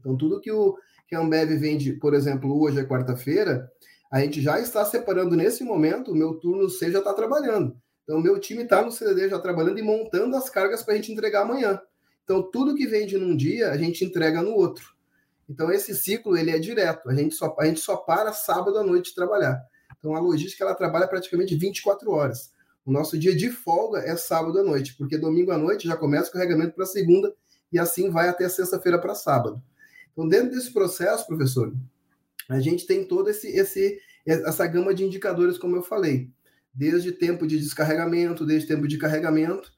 Então, 0.00 0.16
tudo 0.16 0.40
que, 0.40 0.50
o, 0.50 0.74
que 1.06 1.14
a 1.14 1.20
Ambev 1.20 1.50
vende, 1.58 1.92
por 1.92 2.14
exemplo, 2.14 2.58
hoje 2.58 2.80
é 2.80 2.84
quarta-feira, 2.84 3.70
a 4.10 4.20
gente 4.20 4.40
já 4.40 4.58
está 4.58 4.86
separando 4.86 5.36
nesse 5.36 5.62
momento, 5.62 6.12
o 6.12 6.14
meu 6.14 6.36
turno 6.36 6.70
C 6.70 6.90
já 6.90 7.00
está 7.00 7.12
trabalhando. 7.12 7.76
Então, 8.04 8.18
meu 8.22 8.40
time 8.40 8.62
está 8.62 8.80
no 8.80 8.90
CDD 8.90 9.28
já 9.28 9.38
trabalhando 9.38 9.78
e 9.78 9.82
montando 9.82 10.34
as 10.34 10.48
cargas 10.48 10.82
para 10.82 10.94
a 10.94 10.96
gente 10.96 11.12
entregar 11.12 11.42
amanhã. 11.42 11.78
Então, 12.24 12.42
tudo 12.50 12.74
que 12.74 12.86
vende 12.86 13.18
num 13.18 13.36
dia, 13.36 13.70
a 13.70 13.76
gente 13.76 14.02
entrega 14.02 14.40
no 14.40 14.54
outro. 14.54 14.96
Então, 15.46 15.70
esse 15.70 15.94
ciclo, 15.94 16.38
ele 16.38 16.50
é 16.50 16.58
direto. 16.58 17.10
A 17.10 17.14
gente 17.14 17.34
só, 17.34 17.54
a 17.58 17.66
gente 17.66 17.80
só 17.80 17.98
para 17.98 18.32
sábado 18.32 18.78
à 18.78 18.82
noite 18.82 19.10
de 19.10 19.14
trabalhar. 19.14 19.62
Então, 19.98 20.16
a 20.16 20.20
logística, 20.20 20.64
ela 20.64 20.74
trabalha 20.74 21.06
praticamente 21.06 21.54
24 21.54 22.10
horas. 22.10 22.55
O 22.86 22.92
nosso 22.92 23.18
dia 23.18 23.34
de 23.34 23.50
folga 23.50 23.98
é 23.98 24.16
sábado 24.16 24.60
à 24.60 24.62
noite, 24.62 24.94
porque 24.96 25.18
domingo 25.18 25.50
à 25.50 25.58
noite 25.58 25.88
já 25.88 25.96
começa 25.96 26.30
o 26.30 26.32
carregamento 26.32 26.72
para 26.72 26.86
segunda 26.86 27.34
e 27.72 27.80
assim 27.80 28.10
vai 28.10 28.28
até 28.28 28.48
sexta-feira 28.48 28.96
para 28.96 29.12
sábado. 29.12 29.60
Então, 30.12 30.28
dentro 30.28 30.52
desse 30.52 30.72
processo, 30.72 31.26
professor, 31.26 31.74
a 32.48 32.60
gente 32.60 32.86
tem 32.86 33.04
todo 33.04 33.28
esse, 33.28 33.48
esse 33.48 34.00
essa 34.24 34.66
gama 34.66 34.94
de 34.94 35.04
indicadores, 35.04 35.58
como 35.58 35.74
eu 35.76 35.82
falei, 35.82 36.30
desde 36.72 37.10
tempo 37.10 37.44
de 37.44 37.58
descarregamento, 37.58 38.46
desde 38.46 38.68
tempo 38.68 38.86
de 38.86 38.98
carregamento, 38.98 39.72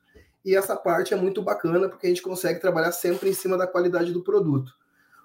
e 0.44 0.54
essa 0.54 0.76
parte 0.76 1.14
é 1.14 1.16
muito 1.16 1.42
bacana 1.42 1.88
porque 1.88 2.06
a 2.06 2.10
gente 2.10 2.22
consegue 2.22 2.60
trabalhar 2.60 2.92
sempre 2.92 3.30
em 3.30 3.34
cima 3.34 3.56
da 3.56 3.66
qualidade 3.66 4.12
do 4.12 4.22
produto. 4.22 4.72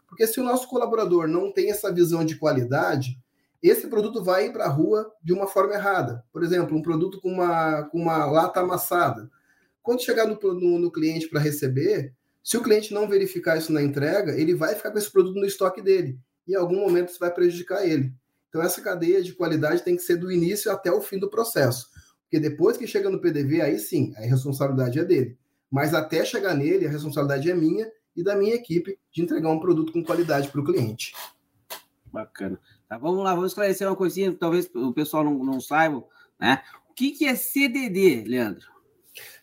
Porque 0.07 0.25
se 0.25 0.39
o 0.39 0.43
nosso 0.43 0.69
colaborador 0.69 1.27
não 1.27 1.51
tem 1.51 1.69
essa 1.69 1.91
visão 1.91 2.23
de 2.23 2.37
qualidade, 2.37 3.17
esse 3.69 3.87
produto 3.87 4.23
vai 4.23 4.51
para 4.51 4.65
a 4.65 4.69
rua 4.69 5.11
de 5.23 5.33
uma 5.33 5.47
forma 5.47 5.73
errada. 5.73 6.23
Por 6.31 6.43
exemplo, 6.43 6.77
um 6.77 6.81
produto 6.81 7.21
com 7.21 7.29
uma, 7.29 7.83
com 7.83 7.99
uma 7.99 8.25
lata 8.25 8.59
amassada. 8.59 9.29
Quando 9.81 10.03
chegar 10.03 10.27
no, 10.27 10.37
no, 10.53 10.79
no 10.79 10.91
cliente 10.91 11.27
para 11.27 11.39
receber, 11.39 12.13
se 12.43 12.57
o 12.57 12.61
cliente 12.61 12.93
não 12.93 13.07
verificar 13.07 13.57
isso 13.57 13.71
na 13.71 13.81
entrega, 13.81 14.37
ele 14.37 14.53
vai 14.53 14.75
ficar 14.75 14.91
com 14.91 14.97
esse 14.97 15.11
produto 15.11 15.39
no 15.39 15.45
estoque 15.45 15.81
dele 15.81 16.19
e 16.47 16.53
em 16.53 16.55
algum 16.55 16.79
momento 16.79 17.09
isso 17.09 17.19
vai 17.19 17.31
prejudicar 17.31 17.87
ele. 17.87 18.13
Então, 18.49 18.61
essa 18.61 18.81
cadeia 18.81 19.21
de 19.23 19.33
qualidade 19.33 19.81
tem 19.81 19.95
que 19.95 20.01
ser 20.01 20.17
do 20.17 20.31
início 20.31 20.71
até 20.71 20.91
o 20.91 21.01
fim 21.01 21.17
do 21.17 21.29
processo. 21.29 21.87
Porque 22.23 22.39
depois 22.39 22.77
que 22.77 22.85
chega 22.85 23.09
no 23.09 23.19
PDV, 23.19 23.61
aí 23.61 23.79
sim, 23.79 24.13
a 24.15 24.21
responsabilidade 24.21 24.99
é 24.99 25.05
dele. 25.05 25.37
Mas 25.71 25.93
até 25.93 26.23
chegar 26.23 26.53
nele, 26.53 26.85
a 26.85 26.89
responsabilidade 26.89 27.49
é 27.49 27.55
minha 27.55 27.91
e 28.15 28.23
da 28.23 28.35
minha 28.35 28.53
equipe 28.53 28.99
de 29.11 29.21
entregar 29.23 29.49
um 29.49 29.59
produto 29.59 29.91
com 29.91 30.03
qualidade 30.03 30.49
para 30.49 30.61
o 30.61 30.63
cliente. 30.63 31.13
Bacana. 32.11 32.59
Tá, 32.93 32.97
vamos 32.99 33.23
lá, 33.23 33.33
vamos 33.33 33.51
esclarecer 33.51 33.87
uma 33.87 33.95
coisinha, 33.95 34.35
talvez 34.39 34.69
o 34.75 34.93
pessoal 34.93 35.23
não, 35.23 35.43
não 35.43 35.59
saiba, 35.59 36.03
né? 36.39 36.61
O 36.87 36.93
que, 36.93 37.09
que 37.09 37.25
é 37.25 37.33
CDD, 37.33 38.23
Leandro? 38.27 38.67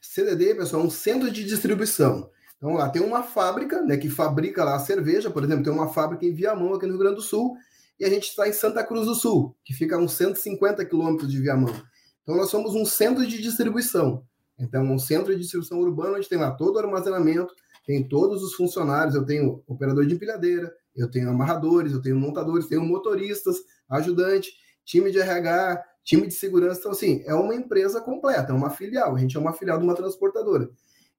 CDD, 0.01 0.55
pessoal, 0.55 0.83
é 0.83 0.87
um 0.87 0.91
centro 0.91 1.29
de 1.29 1.45
distribuição. 1.45 2.31
Então, 2.57 2.75
lá 2.75 2.89
tem 2.89 3.03
uma 3.03 3.25
fábrica, 3.25 3.83
né, 3.83 3.97
que 3.97 4.09
fabrica 4.09 4.63
lá 4.63 4.77
a 4.77 4.79
cerveja, 4.79 5.31
por 5.31 5.43
exemplo, 5.43 5.65
tem 5.65 5.73
uma 5.73 5.89
fábrica 5.89 6.25
em 6.25 6.33
Viamão, 6.33 6.75
aqui 6.75 6.87
no 6.87 6.93
Rio 6.93 7.01
Grande 7.01 7.17
do 7.17 7.23
Sul, 7.23 7.57
e 7.99 8.05
a 8.05 8.09
gente 8.09 8.29
está 8.29 8.49
em 8.49 8.53
Santa 8.53 8.85
Cruz 8.85 9.07
do 9.07 9.17
Sul, 9.17 9.57
que 9.65 9.75
fica 9.75 9.97
a 9.97 9.99
uns 9.99 10.13
150 10.13 10.85
quilômetros 10.85 11.29
de 11.29 11.41
Viamão. 11.41 11.75
Então, 12.23 12.37
nós 12.37 12.51
somos 12.51 12.77
um 12.77 12.85
centro 12.85 13.27
de 13.27 13.43
distribuição. 13.43 14.25
Então, 14.61 14.85
um 14.85 14.99
centro 14.99 15.35
de 15.35 15.41
distribuição 15.41 15.81
urbano, 15.81 16.17
onde 16.17 16.29
tem 16.29 16.39
lá 16.39 16.53
todo 16.53 16.77
o 16.77 16.79
armazenamento, 16.79 17.53
tem 17.85 18.07
todos 18.07 18.45
os 18.45 18.55
funcionários, 18.55 19.17
eu 19.17 19.27
tenho 19.27 19.61
operador 19.67 20.07
de 20.07 20.15
empilhadeira, 20.15 20.73
eu 20.95 21.11
tenho 21.11 21.31
amarradores, 21.31 21.93
eu 21.93 22.03
tenho 22.03 22.17
montadores, 22.17 22.67
tenho 22.67 22.83
motoristas, 22.83 23.57
ajudante, 23.89 24.53
time 24.85 25.11
de 25.11 25.19
RH, 25.19 25.85
time 26.05 26.27
de 26.27 26.35
segurança. 26.35 26.81
Então, 26.81 26.93
assim, 26.93 27.23
é 27.27 27.35
uma 27.35 27.55
empresa 27.55 28.01
completa, 28.01 28.53
é 28.53 28.55
uma 28.55 28.71
filial. 28.71 29.15
A 29.15 29.19
gente 29.19 29.37
é 29.37 29.41
uma 29.41 29.53
filial 29.53 29.79
de 29.79 29.85
uma 29.85 29.95
transportadora. 29.95 30.71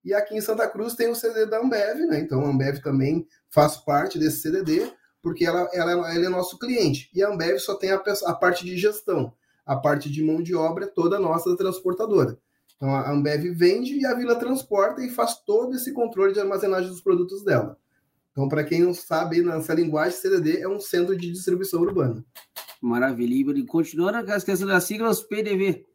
E 0.03 0.13
aqui 0.13 0.35
em 0.35 0.41
Santa 0.41 0.67
Cruz 0.67 0.95
tem 0.95 1.09
o 1.09 1.15
CDD 1.15 1.45
da 1.45 1.59
Ambev, 1.59 2.07
né? 2.07 2.19
Então 2.19 2.41
a 2.41 2.49
Ambev 2.49 2.79
também 2.79 3.27
faz 3.49 3.77
parte 3.77 4.17
desse 4.17 4.41
CDD, 4.41 4.91
porque 5.21 5.45
ela, 5.45 5.69
ela, 5.73 5.91
ela 5.91 6.25
é 6.25 6.29
nosso 6.29 6.57
cliente. 6.57 7.09
E 7.13 7.23
a 7.23 7.29
Ambev 7.29 7.59
só 7.59 7.75
tem 7.75 7.91
a, 7.91 8.01
a, 8.25 8.33
parte 8.33 8.65
de 8.65 8.75
gestão, 8.77 9.33
a 9.65 9.75
parte 9.75 10.09
de 10.09 10.23
mão 10.23 10.41
de 10.41 10.55
obra 10.55 10.85
é 10.85 10.87
toda 10.87 11.19
nossa 11.19 11.51
da 11.51 11.55
transportadora. 11.55 12.37
Então 12.75 12.93
a 12.95 13.11
Ambev 13.11 13.43
vende 13.53 13.99
e 13.99 14.05
a 14.05 14.15
Vila 14.15 14.35
transporta 14.35 15.03
e 15.03 15.09
faz 15.09 15.37
todo 15.45 15.75
esse 15.75 15.93
controle 15.93 16.33
de 16.33 16.39
armazenagem 16.39 16.89
dos 16.89 17.01
produtos 17.01 17.43
dela. 17.43 17.77
Então, 18.31 18.47
para 18.47 18.63
quem 18.63 18.81
não 18.81 18.93
sabe, 18.93 19.41
nessa 19.41 19.73
linguagem, 19.73 20.17
CDD 20.17 20.61
é 20.61 20.67
um 20.67 20.79
centro 20.79 21.15
de 21.17 21.31
distribuição 21.31 21.81
urbana. 21.81 22.23
Maravilha. 22.81 23.57
E 23.59 23.65
continuando 23.65 24.25
com 24.25 24.31
as 24.31 24.43
questões 24.43 24.69
das 24.69 24.83
siglas, 24.85 25.21
PDV. 25.21 25.85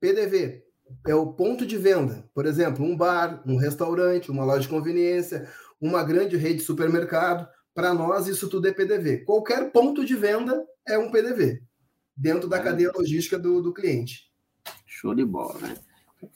PDV 0.00 0.64
é 1.06 1.14
o 1.14 1.32
ponto 1.32 1.66
de 1.66 1.76
venda. 1.76 2.28
Por 2.34 2.46
exemplo, 2.46 2.84
um 2.84 2.96
bar, 2.96 3.42
um 3.46 3.56
restaurante, 3.56 4.30
uma 4.30 4.44
loja 4.44 4.62
de 4.62 4.68
conveniência, 4.68 5.48
uma 5.80 6.02
grande 6.02 6.36
rede 6.36 6.56
de 6.56 6.64
supermercado. 6.64 7.46
Para 7.74 7.94
nós, 7.94 8.26
isso 8.26 8.48
tudo 8.48 8.66
é 8.66 8.72
PDV. 8.72 9.18
Qualquer 9.18 9.70
ponto 9.70 10.04
de 10.04 10.16
venda 10.16 10.64
é 10.88 10.98
um 10.98 11.10
PDV, 11.10 11.62
dentro 12.16 12.48
da 12.48 12.58
cadeia 12.58 12.90
logística 12.92 13.38
do, 13.38 13.62
do 13.62 13.72
cliente. 13.72 14.30
Show 14.86 15.14
de 15.14 15.24
bola, 15.24 15.58
né? 15.60 15.76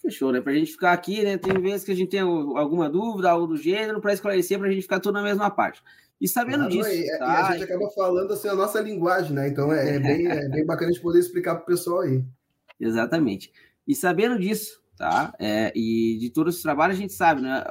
Fechou, 0.00 0.32
né? 0.32 0.40
Para 0.40 0.52
a 0.52 0.54
gente 0.54 0.72
ficar 0.72 0.92
aqui, 0.92 1.22
né? 1.22 1.36
Tem 1.36 1.60
vezes 1.60 1.84
que 1.84 1.92
a 1.92 1.96
gente 1.96 2.10
tem 2.10 2.20
alguma 2.20 2.88
dúvida, 2.88 3.30
algo 3.30 3.46
do 3.46 3.56
gênero, 3.56 4.00
para 4.00 4.12
esclarecer, 4.12 4.58
para 4.58 4.68
a 4.68 4.70
gente 4.70 4.82
ficar 4.82 5.00
tudo 5.00 5.14
na 5.14 5.22
mesma 5.22 5.50
parte. 5.50 5.82
E 6.20 6.28
sabendo 6.28 6.68
disso. 6.68 6.88
E, 6.88 7.06
tá? 7.18 7.26
e 7.26 7.28
a 7.28 7.52
gente 7.52 7.64
acaba 7.64 7.90
falando 7.90 8.32
assim 8.32 8.48
a 8.48 8.54
nossa 8.54 8.80
linguagem, 8.80 9.32
né? 9.32 9.48
Então 9.48 9.72
é, 9.72 9.96
é 9.96 9.98
bem, 9.98 10.26
é 10.26 10.48
bem 10.48 10.64
bacana 10.64 10.90
a 10.90 10.92
gente 10.92 11.02
poder 11.02 11.18
explicar 11.18 11.56
para 11.56 11.64
o 11.64 11.66
pessoal 11.66 12.00
aí. 12.00 12.24
Exatamente. 12.80 13.52
E 13.86 13.94
sabendo 13.94 14.38
disso, 14.38 14.80
tá? 14.96 15.34
É, 15.38 15.72
e 15.74 16.18
de 16.18 16.30
todo 16.30 16.50
esse 16.50 16.62
trabalho, 16.62 16.92
a 16.92 16.96
gente 16.96 17.12
sabe, 17.12 17.42
né? 17.42 17.64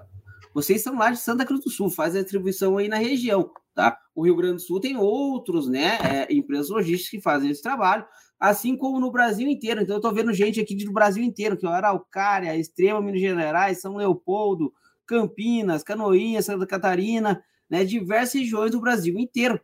Vocês 0.53 0.83
são 0.83 0.95
lá 0.97 1.09
de 1.09 1.17
Santa 1.17 1.45
Cruz 1.45 1.63
do 1.63 1.69
Sul, 1.69 1.89
fazem 1.89 2.21
a 2.21 2.23
atribuição 2.23 2.77
aí 2.77 2.87
na 2.87 2.97
região, 2.97 3.49
tá? 3.73 3.97
O 4.13 4.23
Rio 4.23 4.35
Grande 4.35 4.55
do 4.55 4.61
Sul 4.61 4.79
tem 4.79 4.95
outros, 4.95 5.67
né? 5.67 5.97
É, 6.03 6.33
empresas 6.33 6.69
logísticas 6.69 7.09
que 7.09 7.21
fazem 7.21 7.49
esse 7.49 7.63
trabalho, 7.63 8.05
assim 8.43 8.75
como 8.75 8.99
no 8.99 9.09
Brasil 9.09 9.47
inteiro. 9.47 9.81
Então, 9.81 9.95
eu 9.95 10.01
tô 10.01 10.11
vendo 10.11 10.33
gente 10.33 10.59
aqui 10.59 10.75
do 10.75 10.91
Brasil 10.91 11.23
inteiro, 11.23 11.55
que 11.55 11.65
é 11.65 11.69
Araucária, 11.69 12.57
Extrema, 12.57 13.01
Minas 13.01 13.21
Gerais, 13.21 13.79
São 13.79 13.95
Leopoldo, 13.95 14.73
Campinas, 15.05 15.81
Canoinhas, 15.81 16.43
Santa 16.43 16.67
Catarina, 16.67 17.41
né? 17.69 17.85
Diversas 17.85 18.41
regiões 18.41 18.71
do 18.71 18.81
Brasil 18.81 19.17
inteiro, 19.17 19.61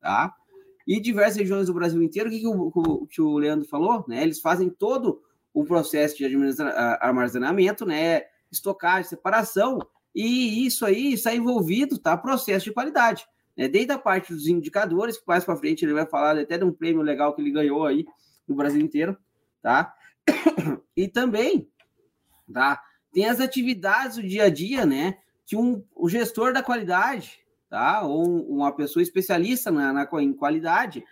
tá? 0.00 0.34
E 0.88 0.98
diversas 0.98 1.36
regiões 1.36 1.66
do 1.66 1.74
Brasil 1.74 2.02
inteiro, 2.02 2.30
o 2.30 2.32
que, 2.32 2.40
que, 2.40 2.46
o, 2.46 3.06
que 3.06 3.20
o 3.20 3.36
Leandro 3.36 3.68
falou, 3.68 4.02
né? 4.08 4.22
Eles 4.22 4.40
fazem 4.40 4.70
todo 4.70 5.20
o 5.52 5.62
processo 5.66 6.16
de 6.16 6.24
armazenamento, 7.02 7.84
né? 7.84 8.22
Estocagem, 8.50 9.10
separação, 9.10 9.78
e 10.14 10.64
isso 10.64 10.86
aí 10.86 11.12
está 11.12 11.34
envolvido, 11.34 11.98
tá? 11.98 12.16
Processo 12.16 12.64
de 12.64 12.72
qualidade. 12.72 13.26
Né? 13.54 13.68
Desde 13.68 13.92
a 13.92 13.98
parte 13.98 14.32
dos 14.32 14.46
indicadores, 14.46 15.18
que 15.18 15.24
mais 15.26 15.44
para 15.44 15.56
frente 15.56 15.84
ele 15.84 15.92
vai 15.92 16.06
falar 16.06 16.38
até 16.38 16.56
de 16.56 16.64
um 16.64 16.72
prêmio 16.72 17.02
legal 17.02 17.34
que 17.34 17.42
ele 17.42 17.50
ganhou 17.50 17.84
aí 17.84 18.06
no 18.46 18.54
Brasil 18.54 18.80
inteiro, 18.80 19.16
tá? 19.60 19.94
E 20.94 21.08
também, 21.08 21.70
tá? 22.52 22.82
Tem 23.12 23.26
as 23.26 23.40
atividades 23.40 24.16
do 24.16 24.22
dia 24.22 24.44
a 24.44 24.50
dia, 24.50 24.84
né? 24.84 25.18
Que 25.46 25.56
um, 25.56 25.82
o 25.94 26.06
gestor 26.06 26.52
da 26.52 26.62
qualidade, 26.62 27.40
tá? 27.70 28.02
Ou 28.02 28.46
uma 28.46 28.74
pessoa 28.76 29.02
especialista 29.02 29.70
na, 29.70 29.92
na 29.92 30.08
em 30.20 30.34
qualidade 30.34 31.02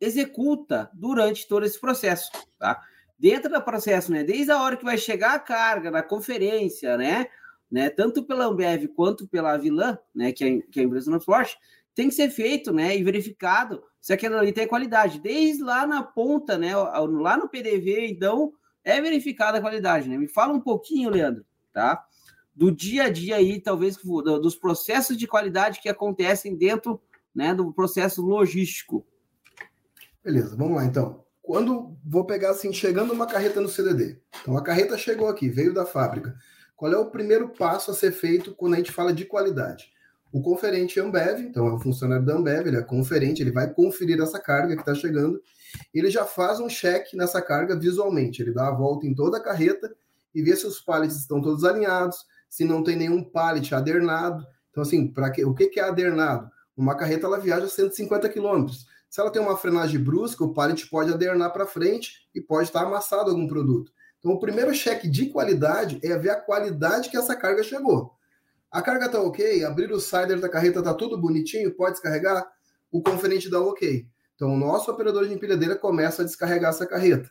executa 0.00 0.90
durante 0.94 1.46
todo 1.46 1.66
esse 1.66 1.78
processo, 1.78 2.30
tá? 2.58 2.82
dentro 3.18 3.50
do 3.50 3.60
processo, 3.60 4.12
né? 4.12 4.22
Desde 4.22 4.52
a 4.52 4.62
hora 4.62 4.76
que 4.76 4.84
vai 4.84 4.96
chegar 4.96 5.34
a 5.34 5.38
carga 5.38 5.90
na 5.90 6.02
conferência, 6.02 6.96
né? 6.96 7.26
né? 7.70 7.90
Tanto 7.90 8.22
pela 8.22 8.46
Ambev 8.46 8.86
quanto 8.88 9.26
pela 9.26 9.56
Vilã, 9.56 9.98
né? 10.14 10.32
Que 10.32 10.44
é, 10.44 10.60
que 10.60 10.78
é 10.78 10.82
a 10.82 10.86
empresa 10.86 11.06
do 11.06 11.10
transporte, 11.10 11.58
tem 11.94 12.08
que 12.08 12.14
ser 12.14 12.30
feito, 12.30 12.72
né? 12.72 12.96
E 12.96 13.02
verificado 13.02 13.82
se 14.00 14.12
aquela 14.12 14.38
ali 14.38 14.52
tem 14.52 14.66
qualidade. 14.66 15.20
Desde 15.20 15.62
lá 15.62 15.86
na 15.86 16.02
ponta, 16.02 16.56
né? 16.56 16.74
Lá 16.76 17.36
no 17.36 17.48
PDV, 17.48 18.08
então, 18.08 18.52
é 18.84 19.00
verificada 19.00 19.58
a 19.58 19.60
qualidade, 19.60 20.08
né? 20.08 20.16
Me 20.16 20.28
fala 20.28 20.52
um 20.52 20.60
pouquinho, 20.60 21.10
Leandro, 21.10 21.44
tá? 21.72 22.04
Do 22.54 22.72
dia 22.72 23.04
a 23.04 23.08
dia 23.08 23.36
aí, 23.36 23.60
talvez, 23.60 23.96
dos 23.96 24.56
processos 24.56 25.16
de 25.16 25.26
qualidade 25.26 25.80
que 25.80 25.88
acontecem 25.88 26.56
dentro 26.56 27.00
né, 27.34 27.54
do 27.54 27.72
processo 27.72 28.20
logístico. 28.20 29.06
Beleza, 30.24 30.56
vamos 30.56 30.76
lá 30.76 30.84
então 30.84 31.28
quando 31.48 31.96
vou 32.04 32.26
pegar 32.26 32.50
assim, 32.50 32.70
chegando 32.74 33.10
uma 33.10 33.26
carreta 33.26 33.58
no 33.58 33.70
CDD. 33.70 34.20
Então 34.42 34.54
a 34.54 34.62
carreta 34.62 34.98
chegou 34.98 35.28
aqui, 35.28 35.48
veio 35.48 35.72
da 35.72 35.86
fábrica. 35.86 36.36
Qual 36.76 36.92
é 36.92 36.98
o 36.98 37.10
primeiro 37.10 37.48
passo 37.48 37.90
a 37.90 37.94
ser 37.94 38.12
feito 38.12 38.54
quando 38.54 38.74
a 38.74 38.76
gente 38.76 38.92
fala 38.92 39.14
de 39.14 39.24
qualidade? 39.24 39.90
O 40.32 40.42
conferente 40.42 41.00
Ambev, 41.00 41.40
então 41.40 41.66
é 41.66 41.72
um 41.72 41.78
funcionário 41.78 42.24
da 42.24 42.34
Ambev, 42.34 42.66
ele 42.66 42.76
é 42.76 42.82
conferente, 42.82 43.42
ele 43.42 43.50
vai 43.50 43.72
conferir 43.72 44.20
essa 44.20 44.38
carga 44.38 44.74
que 44.74 44.82
está 44.82 44.94
chegando, 44.94 45.40
ele 45.92 46.10
já 46.10 46.24
faz 46.24 46.60
um 46.60 46.68
check 46.68 47.14
nessa 47.14 47.40
carga 47.40 47.78
visualmente, 47.78 48.42
ele 48.42 48.52
dá 48.52 48.68
a 48.68 48.74
volta 48.74 49.06
em 49.06 49.14
toda 49.14 49.38
a 49.38 49.42
carreta 49.42 49.90
e 50.34 50.42
vê 50.42 50.54
se 50.54 50.66
os 50.66 50.80
pallets 50.80 51.16
estão 51.16 51.40
todos 51.40 51.64
alinhados, 51.64 52.18
se 52.48 52.64
não 52.64 52.82
tem 52.82 52.96
nenhum 52.96 53.22
pallet 53.24 53.74
adernado. 53.74 54.46
Então, 54.70 54.82
assim, 54.82 55.08
para 55.08 55.30
que, 55.30 55.44
o 55.44 55.54
que, 55.54 55.68
que 55.68 55.80
é 55.80 55.84
adernado? 55.84 56.50
Uma 56.76 56.94
carreta 56.94 57.26
ela 57.26 57.38
viaja 57.38 57.68
150 57.68 58.28
quilômetros. 58.28 58.86
Se 59.10 59.20
ela 59.20 59.30
tem 59.30 59.40
uma 59.40 59.56
frenagem 59.56 59.98
brusca, 59.98 60.44
o 60.44 60.52
pallet 60.52 60.88
pode 60.88 61.12
adernar 61.12 61.52
para 61.52 61.66
frente 61.66 62.28
e 62.34 62.40
pode 62.40 62.68
estar 62.68 62.82
amassado 62.82 63.30
algum 63.30 63.48
produto. 63.48 63.90
Então, 64.18 64.32
o 64.32 64.38
primeiro 64.38 64.74
cheque 64.74 65.08
de 65.08 65.26
qualidade 65.26 65.98
é 66.02 66.16
ver 66.16 66.30
a 66.30 66.40
qualidade 66.40 67.08
que 67.08 67.16
essa 67.16 67.34
carga 67.34 67.62
chegou. 67.62 68.17
A 68.70 68.82
carga 68.82 69.06
está 69.06 69.20
ok, 69.20 69.64
abrir 69.64 69.90
o 69.92 70.00
sider 70.00 70.38
da 70.40 70.48
carreta 70.48 70.80
está 70.80 70.92
tudo 70.92 71.18
bonitinho, 71.18 71.74
pode 71.74 71.92
descarregar, 71.92 72.46
o 72.90 73.02
conferente 73.02 73.50
dá 73.50 73.60
ok. 73.60 74.06
Então, 74.34 74.52
o 74.54 74.56
nosso 74.56 74.90
operador 74.90 75.26
de 75.26 75.34
empilhadeira 75.34 75.74
começa 75.74 76.22
a 76.22 76.24
descarregar 76.24 76.70
essa 76.70 76.86
carreta. 76.86 77.30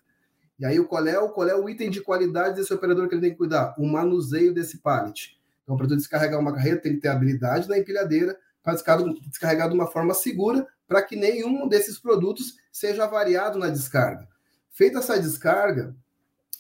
E 0.60 0.66
aí, 0.66 0.84
qual 0.84 1.08
é, 1.08 1.14
qual 1.30 1.48
é 1.48 1.56
o 1.56 1.70
item 1.70 1.90
de 1.90 2.02
qualidade 2.02 2.56
desse 2.56 2.74
operador 2.74 3.08
que 3.08 3.16
ele 3.16 3.22
tem 3.22 3.32
que 3.32 3.38
cuidar? 3.38 3.76
O 3.78 3.86
manuseio 3.86 4.54
desse 4.54 4.80
pallet. 4.80 5.38
Então, 5.64 5.78
para 5.78 5.88
descarregar 5.88 6.40
uma 6.40 6.54
carreta, 6.54 6.82
tem 6.82 6.96
que 6.96 7.02
ter 7.02 7.10
habilidade 7.10 7.70
na 7.70 7.78
empilhadeira 7.78 8.38
para 8.64 8.74
descarregar 8.74 9.70
de 9.70 9.76
uma 9.76 9.88
forma 9.88 10.14
segura 10.14 10.68
para 10.88 11.02
que 11.02 11.16
nenhum 11.16 11.68
desses 11.68 12.00
produtos 12.00 12.56
seja 12.72 13.06
variado 13.06 13.60
na 13.60 13.70
descarga. 13.70 14.28
Feita 14.72 15.00
essa 15.00 15.20
descarga, 15.20 15.96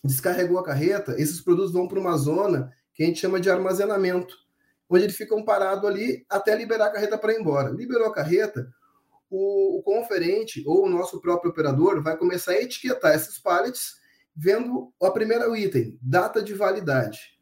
descarregou 0.03 0.59
a 0.59 0.63
carreta, 0.63 1.19
esses 1.19 1.41
produtos 1.41 1.71
vão 1.71 1.87
para 1.87 1.99
uma 1.99 2.17
zona 2.17 2.71
que 2.93 3.03
a 3.03 3.05
gente 3.05 3.19
chama 3.19 3.39
de 3.39 3.49
armazenamento, 3.49 4.35
onde 4.89 5.03
eles 5.03 5.15
ficam 5.15 5.43
parados 5.43 5.85
ali 5.85 6.25
até 6.29 6.55
liberar 6.55 6.87
a 6.87 6.91
carreta 6.91 7.17
para 7.17 7.33
ir 7.33 7.39
embora. 7.39 7.69
Liberou 7.69 8.07
a 8.07 8.13
carreta, 8.13 8.67
o, 9.29 9.79
o, 9.79 9.83
conferente 9.83 10.63
ou 10.65 10.85
o 10.85 10.89
nosso 10.89 11.19
próprio 11.19 11.51
operador 11.51 12.01
vai 12.01 12.15
começar 12.15 12.51
a 12.51 12.61
etiquetar 12.61 13.13
esses 13.13 13.37
pallets, 13.37 13.95
vendo 14.35 14.93
o 14.99 15.11
primeiro 15.11 15.55
item, 15.55 15.97
data 16.01 16.41
de 16.41 16.53
validade 16.53 17.37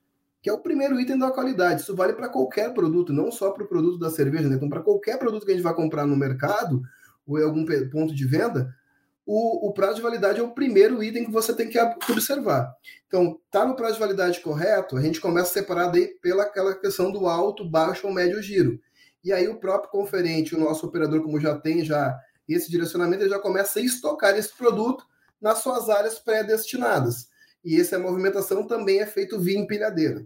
que 0.46 0.50
é 0.50 0.54
o 0.54 0.60
primeiro 0.60 1.02
item 1.02 1.18
da 1.18 1.32
qualidade. 1.32 1.82
Isso 1.82 1.96
vale 1.96 2.14
para 2.14 2.30
qualquer 2.30 2.72
produto, 2.72 3.12
não 3.12 3.32
só 3.32 3.50
para 3.50 3.64
o 3.64 3.68
produto 3.68 3.98
da 3.98 4.12
cerveja, 4.12 4.48
né? 4.48 4.58
Então, 4.58 4.70
para 4.70 4.84
qualquer 4.84 5.18
produto 5.18 5.44
que 5.44 5.52
a 5.52 5.56
gente 5.56 5.64
vai 5.64 5.74
comprar 5.74 6.06
no 6.06 6.16
mercado 6.16 6.84
ou 7.26 7.40
em 7.40 7.44
algum 7.44 7.66
ponto 7.90 8.14
de 8.14 8.28
venda, 8.28 8.72
o, 9.26 9.70
o, 9.70 9.74
prazo 9.74 9.96
de 9.96 10.02
validade 10.02 10.40
é 10.40 10.44
o 10.44 10.54
primeiro 10.54 11.04
item 11.04 11.26
que 11.26 11.32
você 11.32 11.54
tem 11.54 11.68
que 11.68 11.80
observar. 12.10 12.76
Então, 13.08 13.40
tá 13.50 13.66
no 13.66 13.76
prazo 13.76 13.96
de 13.96 14.00
validade 14.00 14.40
correto, 14.40 14.98
a 14.98 15.02
gente 15.02 15.20
começa 15.20 15.50
a 15.50 15.54
separar 15.54 15.92
pela 16.22 16.44
aquela 16.44 16.76
questão 16.76 17.12
do 17.12 17.28
alto, 17.28 17.68
baixo 17.68 18.06
ou 18.06 18.14
médio 18.14 18.42
giro. 18.42 18.80
E 19.24 19.34
aí 19.34 19.48
o 19.48 19.60
próprio 19.60 19.90
conferente, 19.90 20.56
o 20.56 20.60
nosso 20.60 20.86
operador, 20.86 21.24
como 21.24 21.40
já 21.40 21.58
tem 21.58 21.84
já 21.84 22.16
esse 22.48 22.70
direcionamento, 22.70 23.24
ele 23.24 23.32
já 23.32 23.40
começa 23.40 23.80
a 23.80 23.82
estocar 23.82 24.38
esse 24.38 24.56
produto 24.56 25.04
nas 25.42 25.60
suas 25.60 25.90
áreas 25.90 26.20
pré-destinadas. 26.20 27.28
E 27.64 27.82
essa 27.82 27.98
movimentação 27.98 28.68
também 28.68 29.00
é 29.00 29.08
feito 29.08 29.40
via 29.40 29.58
empilhadeira. 29.58 30.24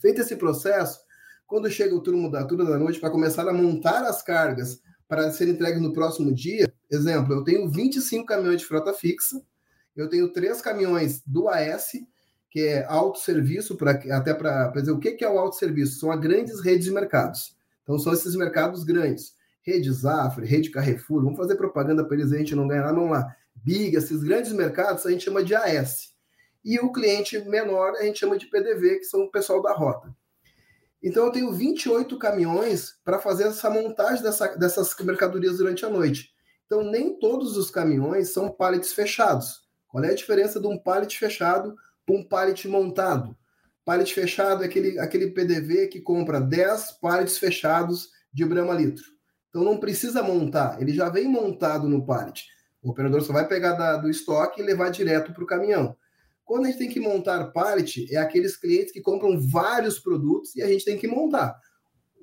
Feito 0.00 0.20
esse 0.20 0.34
processo, 0.34 1.00
quando 1.46 1.70
chega 1.70 1.94
o 1.94 2.00
turno 2.00 2.28
da 2.28 2.44
turma 2.44 2.64
da 2.64 2.76
noite 2.76 2.98
para 2.98 3.10
começar 3.10 3.48
a 3.48 3.52
montar 3.52 4.02
as 4.04 4.22
cargas 4.22 4.80
para 5.10 5.28
serem 5.32 5.54
entregues 5.54 5.82
no 5.82 5.92
próximo 5.92 6.32
dia, 6.32 6.72
exemplo, 6.88 7.34
eu 7.34 7.42
tenho 7.42 7.68
25 7.68 8.24
caminhões 8.24 8.60
de 8.60 8.66
frota 8.66 8.94
fixa, 8.94 9.42
eu 9.96 10.08
tenho 10.08 10.32
três 10.32 10.62
caminhões 10.62 11.20
do 11.26 11.48
AS 11.48 11.94
que 12.48 12.60
é 12.60 12.84
autosserviço, 12.84 13.76
pra, 13.76 13.90
até 13.90 14.32
para 14.32 14.70
dizer 14.70 14.92
o 14.92 15.00
que, 15.00 15.12
que 15.12 15.24
é 15.24 15.28
o 15.28 15.36
autosserviço? 15.36 15.98
São 15.98 16.12
as 16.12 16.20
grandes 16.20 16.60
redes 16.60 16.84
de 16.84 16.92
mercados. 16.92 17.56
Então, 17.82 17.98
são 17.98 18.12
esses 18.12 18.36
mercados 18.36 18.84
grandes. 18.84 19.34
Rede 19.62 19.92
Zafre, 19.92 20.46
Rede 20.46 20.70
Carrefour, 20.70 21.22
vamos 21.22 21.36
fazer 21.36 21.56
propaganda 21.56 22.04
para 22.04 22.16
eles, 22.16 22.32
a 22.32 22.38
gente 22.38 22.54
não 22.54 22.68
ganhar 22.68 22.82
nada, 22.82 22.94
vamos 22.94 23.10
lá. 23.10 23.36
Big, 23.56 23.96
esses 23.96 24.22
grandes 24.22 24.52
mercados, 24.52 25.04
a 25.04 25.10
gente 25.10 25.24
chama 25.24 25.42
de 25.42 25.56
AS. 25.56 26.12
E 26.64 26.78
o 26.78 26.92
cliente 26.92 27.36
menor, 27.48 27.94
a 27.96 28.04
gente 28.04 28.20
chama 28.20 28.38
de 28.38 28.46
PDV, 28.46 28.98
que 28.98 29.04
são 29.04 29.22
o 29.22 29.30
pessoal 29.30 29.60
da 29.60 29.72
rota. 29.72 30.14
Então, 31.02 31.26
eu 31.26 31.32
tenho 31.32 31.52
28 31.52 32.18
caminhões 32.18 32.94
para 33.04 33.18
fazer 33.18 33.44
essa 33.44 33.70
montagem 33.70 34.22
dessa, 34.22 34.48
dessas 34.56 34.94
mercadorias 35.00 35.56
durante 35.56 35.84
a 35.84 35.88
noite. 35.88 36.30
Então, 36.66 36.84
nem 36.84 37.18
todos 37.18 37.56
os 37.56 37.70
caminhões 37.70 38.32
são 38.32 38.50
pallets 38.50 38.92
fechados. 38.92 39.62
Qual 39.88 40.04
é 40.04 40.10
a 40.10 40.14
diferença 40.14 40.60
de 40.60 40.66
um 40.66 40.78
pallet 40.78 41.18
fechado 41.18 41.74
para 42.06 42.14
um 42.14 42.22
pallet 42.22 42.68
montado? 42.68 43.36
Pallet 43.84 44.12
fechado 44.12 44.62
é 44.62 44.66
aquele, 44.66 44.98
aquele 44.98 45.30
PDV 45.32 45.88
que 45.88 46.00
compra 46.00 46.40
10 46.40 46.92
pallets 47.00 47.38
fechados 47.38 48.10
de 48.32 48.44
Brahma 48.44 48.74
litro. 48.74 49.04
Então, 49.48 49.64
não 49.64 49.78
precisa 49.78 50.22
montar, 50.22 50.80
ele 50.80 50.92
já 50.92 51.08
vem 51.08 51.26
montado 51.26 51.88
no 51.88 52.06
pallet. 52.06 52.46
O 52.82 52.90
operador 52.90 53.20
só 53.22 53.32
vai 53.32 53.48
pegar 53.48 53.72
da, 53.72 53.96
do 53.96 54.08
estoque 54.08 54.60
e 54.60 54.64
levar 54.64 54.90
direto 54.90 55.32
para 55.32 55.42
o 55.42 55.46
caminhão. 55.46 55.96
Quando 56.50 56.64
a 56.64 56.66
gente 56.66 56.78
tem 56.78 56.88
que 56.88 56.98
montar 56.98 57.52
pallet, 57.52 58.12
é 58.12 58.16
aqueles 58.16 58.56
clientes 58.56 58.92
que 58.92 59.00
compram 59.00 59.40
vários 59.40 60.00
produtos 60.00 60.56
e 60.56 60.62
a 60.62 60.66
gente 60.66 60.84
tem 60.84 60.98
que 60.98 61.06
montar 61.06 61.56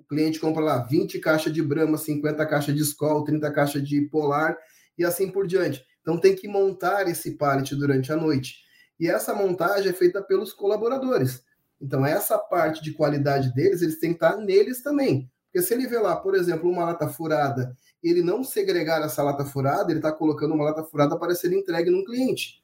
cliente 0.07 0.37
compra 0.37 0.61
lá 0.61 0.77
20 0.83 1.17
caixas 1.19 1.53
de 1.53 1.61
Brahma, 1.61 1.97
50 1.97 2.45
caixas 2.45 2.75
de 2.75 2.81
Skol, 2.81 3.23
30 3.23 3.49
caixas 3.51 3.87
de 3.87 4.01
Polar 4.01 4.57
e 4.97 5.05
assim 5.05 5.29
por 5.29 5.45
diante. 5.47 5.81
Então 6.01 6.19
tem 6.19 6.35
que 6.35 6.45
montar 6.45 7.07
esse 7.07 7.37
pallet 7.37 7.73
durante 7.73 8.11
a 8.11 8.17
noite. 8.17 8.55
E 8.99 9.07
essa 9.07 9.33
montagem 9.33 9.91
é 9.91 9.93
feita 9.93 10.21
pelos 10.21 10.51
colaboradores. 10.51 11.41
Então 11.79 12.05
essa 12.05 12.37
parte 12.37 12.83
de 12.83 12.91
qualidade 12.91 13.53
deles, 13.53 13.81
eles 13.81 13.97
têm 13.97 14.09
que 14.11 14.23
estar 14.23 14.35
neles 14.35 14.81
também. 14.81 15.31
Porque 15.45 15.65
se 15.65 15.73
ele 15.73 15.87
vê 15.87 15.99
lá, 15.99 16.17
por 16.17 16.35
exemplo, 16.35 16.69
uma 16.69 16.83
lata 16.83 17.07
furada, 17.07 17.73
ele 18.03 18.21
não 18.21 18.43
segregar 18.43 19.01
essa 19.01 19.23
lata 19.23 19.45
furada, 19.45 19.91
ele 19.91 19.99
está 19.99 20.11
colocando 20.11 20.53
uma 20.53 20.65
lata 20.65 20.83
furada 20.83 21.17
para 21.17 21.33
ser 21.35 21.53
entregue 21.53 21.89
num 21.89 22.03
cliente. 22.03 22.61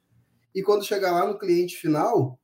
E 0.53 0.61
quando 0.61 0.85
chegar 0.85 1.11
lá 1.11 1.27
no 1.27 1.37
cliente 1.37 1.77
final, 1.77 2.39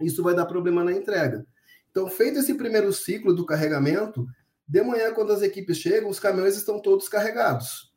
isso 0.00 0.22
vai 0.22 0.34
dar 0.34 0.46
problema 0.46 0.84
na 0.84 0.92
entrega. 0.92 1.44
Então, 1.90 2.08
feito 2.08 2.38
esse 2.38 2.54
primeiro 2.54 2.92
ciclo 2.92 3.34
do 3.34 3.44
carregamento, 3.44 4.26
de 4.66 4.82
manhã, 4.82 5.12
quando 5.12 5.32
as 5.32 5.42
equipes 5.42 5.78
chegam, 5.78 6.08
os 6.08 6.20
caminhões 6.20 6.56
estão 6.56 6.80
todos 6.80 7.08
carregados. 7.08 7.90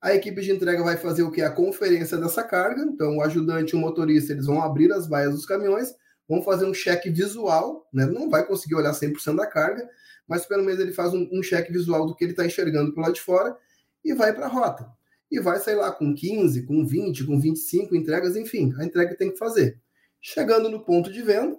A 0.00 0.14
equipe 0.14 0.40
de 0.40 0.52
entrega 0.52 0.82
vai 0.82 0.96
fazer 0.96 1.22
o 1.22 1.30
que? 1.30 1.42
A 1.42 1.50
conferência 1.50 2.16
dessa 2.16 2.42
carga. 2.42 2.82
Então, 2.82 3.18
o 3.18 3.22
ajudante 3.22 3.74
e 3.74 3.76
o 3.76 3.80
motorista 3.80 4.32
eles 4.32 4.46
vão 4.46 4.62
abrir 4.62 4.90
as 4.92 5.06
baias 5.06 5.34
dos 5.34 5.44
caminhões, 5.44 5.94
vão 6.26 6.42
fazer 6.42 6.64
um 6.64 6.72
cheque 6.72 7.10
visual, 7.10 7.86
né? 7.92 8.06
não 8.06 8.30
vai 8.30 8.46
conseguir 8.46 8.76
olhar 8.76 8.92
100% 8.92 9.36
da 9.36 9.46
carga, 9.46 9.86
mas 10.26 10.46
pelo 10.46 10.62
menos 10.62 10.80
ele 10.80 10.92
faz 10.92 11.12
um, 11.12 11.28
um 11.32 11.42
cheque 11.42 11.72
visual 11.72 12.06
do 12.06 12.14
que 12.14 12.24
ele 12.24 12.32
está 12.32 12.46
enxergando 12.46 12.94
por 12.94 13.00
lá 13.02 13.10
de 13.10 13.20
fora 13.20 13.56
e 14.04 14.14
vai 14.14 14.32
para 14.32 14.46
a 14.46 14.48
rota. 14.48 14.97
E 15.30 15.40
vai 15.40 15.58
sair 15.58 15.74
lá 15.74 15.92
com 15.92 16.14
15, 16.14 16.66
com 16.66 16.86
20, 16.86 17.24
com 17.24 17.38
25 17.38 17.94
entregas, 17.94 18.36
enfim, 18.36 18.72
a 18.78 18.84
entrega 18.84 19.16
tem 19.16 19.30
que 19.30 19.38
fazer. 19.38 19.78
Chegando 20.20 20.68
no 20.68 20.84
ponto 20.84 21.12
de 21.12 21.22
venda, 21.22 21.58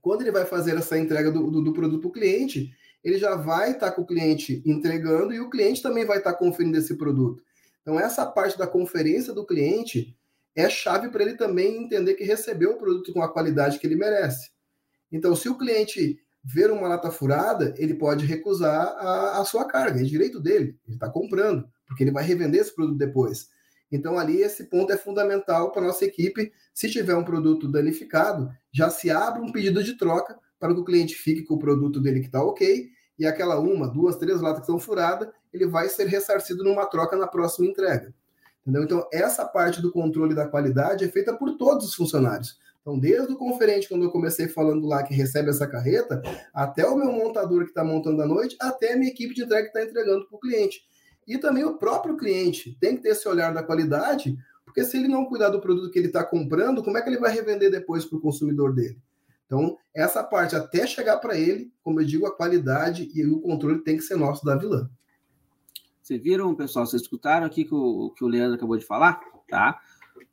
quando 0.00 0.22
ele 0.22 0.30
vai 0.30 0.44
fazer 0.44 0.76
essa 0.76 0.98
entrega 0.98 1.30
do, 1.30 1.50
do, 1.50 1.62
do 1.62 1.72
produto 1.72 2.00
para 2.00 2.08
o 2.08 2.12
cliente, 2.12 2.72
ele 3.02 3.18
já 3.18 3.34
vai 3.34 3.72
estar 3.72 3.90
tá 3.90 3.92
com 3.92 4.02
o 4.02 4.06
cliente 4.06 4.62
entregando 4.66 5.32
e 5.32 5.40
o 5.40 5.48
cliente 5.48 5.82
também 5.82 6.04
vai 6.04 6.18
estar 6.18 6.32
tá 6.32 6.38
conferindo 6.38 6.76
esse 6.76 6.96
produto. 6.96 7.42
Então, 7.80 7.98
essa 8.00 8.26
parte 8.26 8.58
da 8.58 8.66
conferência 8.66 9.32
do 9.32 9.46
cliente 9.46 10.16
é 10.56 10.68
chave 10.68 11.08
para 11.08 11.22
ele 11.22 11.34
também 11.34 11.84
entender 11.84 12.14
que 12.14 12.24
recebeu 12.24 12.72
o 12.72 12.78
produto 12.78 13.12
com 13.12 13.22
a 13.22 13.32
qualidade 13.32 13.78
que 13.78 13.86
ele 13.86 13.94
merece. 13.94 14.50
Então, 15.12 15.36
se 15.36 15.48
o 15.48 15.56
cliente 15.56 16.18
ver 16.42 16.70
uma 16.70 16.88
lata 16.88 17.10
furada, 17.10 17.74
ele 17.76 17.94
pode 17.94 18.24
recusar 18.24 18.88
a, 18.98 19.40
a 19.40 19.44
sua 19.44 19.64
carga, 19.64 20.00
é 20.00 20.04
direito 20.04 20.40
dele, 20.40 20.78
ele 20.86 20.96
está 20.96 21.08
comprando, 21.10 21.68
porque 21.86 22.04
ele 22.04 22.10
vai 22.10 22.24
revender 22.24 22.60
esse 22.60 22.74
produto 22.74 22.98
depois. 22.98 23.48
Então, 23.90 24.18
ali, 24.18 24.42
esse 24.42 24.64
ponto 24.64 24.92
é 24.92 24.96
fundamental 24.96 25.70
para 25.70 25.82
a 25.82 25.86
nossa 25.86 26.04
equipe. 26.04 26.52
Se 26.74 26.90
tiver 26.90 27.14
um 27.14 27.24
produto 27.24 27.68
danificado, 27.68 28.50
já 28.72 28.90
se 28.90 29.10
abre 29.10 29.40
um 29.40 29.52
pedido 29.52 29.82
de 29.82 29.96
troca 29.96 30.38
para 30.58 30.74
que 30.74 30.80
o 30.80 30.84
cliente 30.84 31.14
fique 31.14 31.42
com 31.42 31.54
o 31.54 31.58
produto 31.58 32.00
dele 32.00 32.20
que 32.20 32.26
está 32.26 32.42
ok, 32.42 32.88
e 33.18 33.26
aquela 33.26 33.58
uma, 33.58 33.88
duas, 33.88 34.16
três 34.16 34.40
latas 34.40 34.58
que 34.58 34.62
estão 34.62 34.78
furadas, 34.78 35.28
ele 35.52 35.66
vai 35.66 35.88
ser 35.88 36.06
ressarcido 36.06 36.64
numa 36.64 36.86
troca 36.86 37.16
na 37.16 37.26
próxima 37.26 37.66
entrega. 37.66 38.12
Entendeu? 38.62 38.82
Então, 38.82 39.08
essa 39.12 39.44
parte 39.44 39.80
do 39.80 39.92
controle 39.92 40.34
da 40.34 40.48
qualidade 40.48 41.04
é 41.04 41.08
feita 41.08 41.32
por 41.32 41.56
todos 41.56 41.86
os 41.86 41.94
funcionários. 41.94 42.58
Então, 42.80 42.98
desde 42.98 43.32
o 43.32 43.36
conferente, 43.36 43.88
quando 43.88 44.04
eu 44.04 44.10
comecei 44.10 44.48
falando 44.48 44.86
lá 44.86 45.02
que 45.02 45.14
recebe 45.14 45.50
essa 45.50 45.66
carreta, 45.66 46.22
até 46.52 46.86
o 46.86 46.96
meu 46.96 47.10
montador 47.10 47.62
que 47.62 47.70
está 47.70 47.82
montando 47.82 48.22
à 48.22 48.26
noite, 48.26 48.56
até 48.60 48.92
a 48.92 48.96
minha 48.96 49.10
equipe 49.10 49.34
de 49.34 49.42
entrega 49.42 49.62
que 49.62 49.76
está 49.76 49.82
entregando 49.82 50.26
para 50.26 50.36
o 50.36 50.40
cliente. 50.40 50.82
E 51.26 51.38
também 51.38 51.64
o 51.64 51.76
próprio 51.76 52.16
cliente 52.16 52.76
tem 52.80 52.96
que 52.96 53.02
ter 53.02 53.10
esse 53.10 53.28
olhar 53.28 53.52
da 53.52 53.62
qualidade, 53.62 54.36
porque 54.64 54.84
se 54.84 54.96
ele 54.96 55.08
não 55.08 55.24
cuidar 55.24 55.48
do 55.48 55.60
produto 55.60 55.90
que 55.90 55.98
ele 55.98 56.08
está 56.08 56.24
comprando, 56.24 56.82
como 56.82 56.96
é 56.96 57.02
que 57.02 57.08
ele 57.08 57.18
vai 57.18 57.32
revender 57.32 57.70
depois 57.70 58.04
para 58.04 58.18
o 58.18 58.20
consumidor 58.20 58.74
dele? 58.74 58.98
Então, 59.46 59.78
essa 59.94 60.22
parte, 60.22 60.56
até 60.56 60.86
chegar 60.86 61.18
para 61.18 61.38
ele, 61.38 61.72
como 61.82 62.00
eu 62.00 62.04
digo, 62.04 62.26
a 62.26 62.36
qualidade 62.36 63.10
e 63.14 63.24
o 63.24 63.40
controle 63.40 63.78
tem 63.78 63.96
que 63.96 64.02
ser 64.02 64.16
nosso 64.16 64.44
da 64.44 64.56
vilã. 64.56 64.90
Vocês 66.02 66.22
viram, 66.22 66.54
pessoal? 66.54 66.86
Vocês 66.86 67.02
escutaram 67.02 67.46
aqui 67.46 67.64
que 67.64 67.74
o, 67.74 68.10
que 68.10 68.24
o 68.24 68.28
Leandro 68.28 68.54
acabou 68.56 68.76
de 68.76 68.84
falar? 68.84 69.20
Tá? 69.48 69.80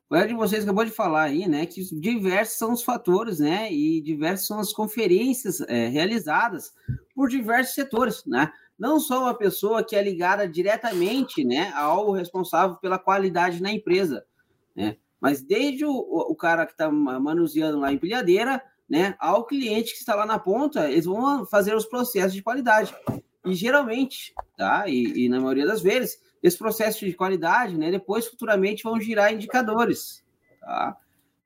O 0.10 0.27
de 0.27 0.34
vocês 0.36 0.63
acabou 0.63 0.86
de 0.86 0.91
falar 0.91 1.23
aí, 1.23 1.47
né? 1.47 1.65
Que 1.65 1.84
diversos 1.99 2.58
são 2.58 2.73
os 2.73 2.84
fatores, 2.84 3.39
né? 3.39 3.73
E 3.73 3.99
diversas 4.01 4.45
são 4.45 4.60
as 4.60 4.71
conferências 4.71 5.62
é, 5.62 5.88
realizadas 5.88 6.71
por 7.15 7.29
diversos 7.29 7.73
setores, 7.73 8.23
né? 8.25 8.51
Não 8.77 8.99
só 8.99 9.21
uma 9.21 9.33
pessoa 9.33 9.83
que 9.83 9.95
é 9.95 10.01
ligada 10.01 10.47
diretamente 10.47 11.43
né, 11.43 11.71
ao 11.75 12.12
responsável 12.12 12.77
pela 12.77 12.99
qualidade 12.99 13.62
na 13.62 13.71
empresa, 13.71 14.25
né, 14.75 14.97
mas 15.19 15.41
desde 15.41 15.86
o, 15.86 15.91
o 15.91 16.36
cara 16.36 16.65
que 16.65 16.73
está 16.73 16.91
manuseando 16.91 17.79
lá 17.79 17.88
a 17.88 17.93
empilhadeira 17.93 18.62
né, 18.89 19.15
ao 19.19 19.45
cliente 19.45 19.93
que 19.93 19.99
está 19.99 20.15
lá 20.15 20.25
na 20.25 20.38
ponta, 20.38 20.89
eles 20.89 21.05
vão 21.05 21.45
fazer 21.45 21.73
os 21.75 21.86
processos 21.86 22.33
de 22.33 22.43
qualidade. 22.43 22.93
E 23.45 23.53
geralmente, 23.53 24.33
tá, 24.57 24.88
e, 24.88 25.25
e 25.25 25.29
na 25.29 25.39
maioria 25.39 25.65
das 25.65 25.81
vezes, 25.81 26.21
esses 26.41 26.59
processos 26.59 26.99
de 26.99 27.13
qualidade, 27.13 27.77
né, 27.77 27.89
depois 27.89 28.27
futuramente 28.27 28.83
vão 28.83 28.99
girar 28.99 29.33
indicadores. 29.33 30.23
Tá? 30.59 30.97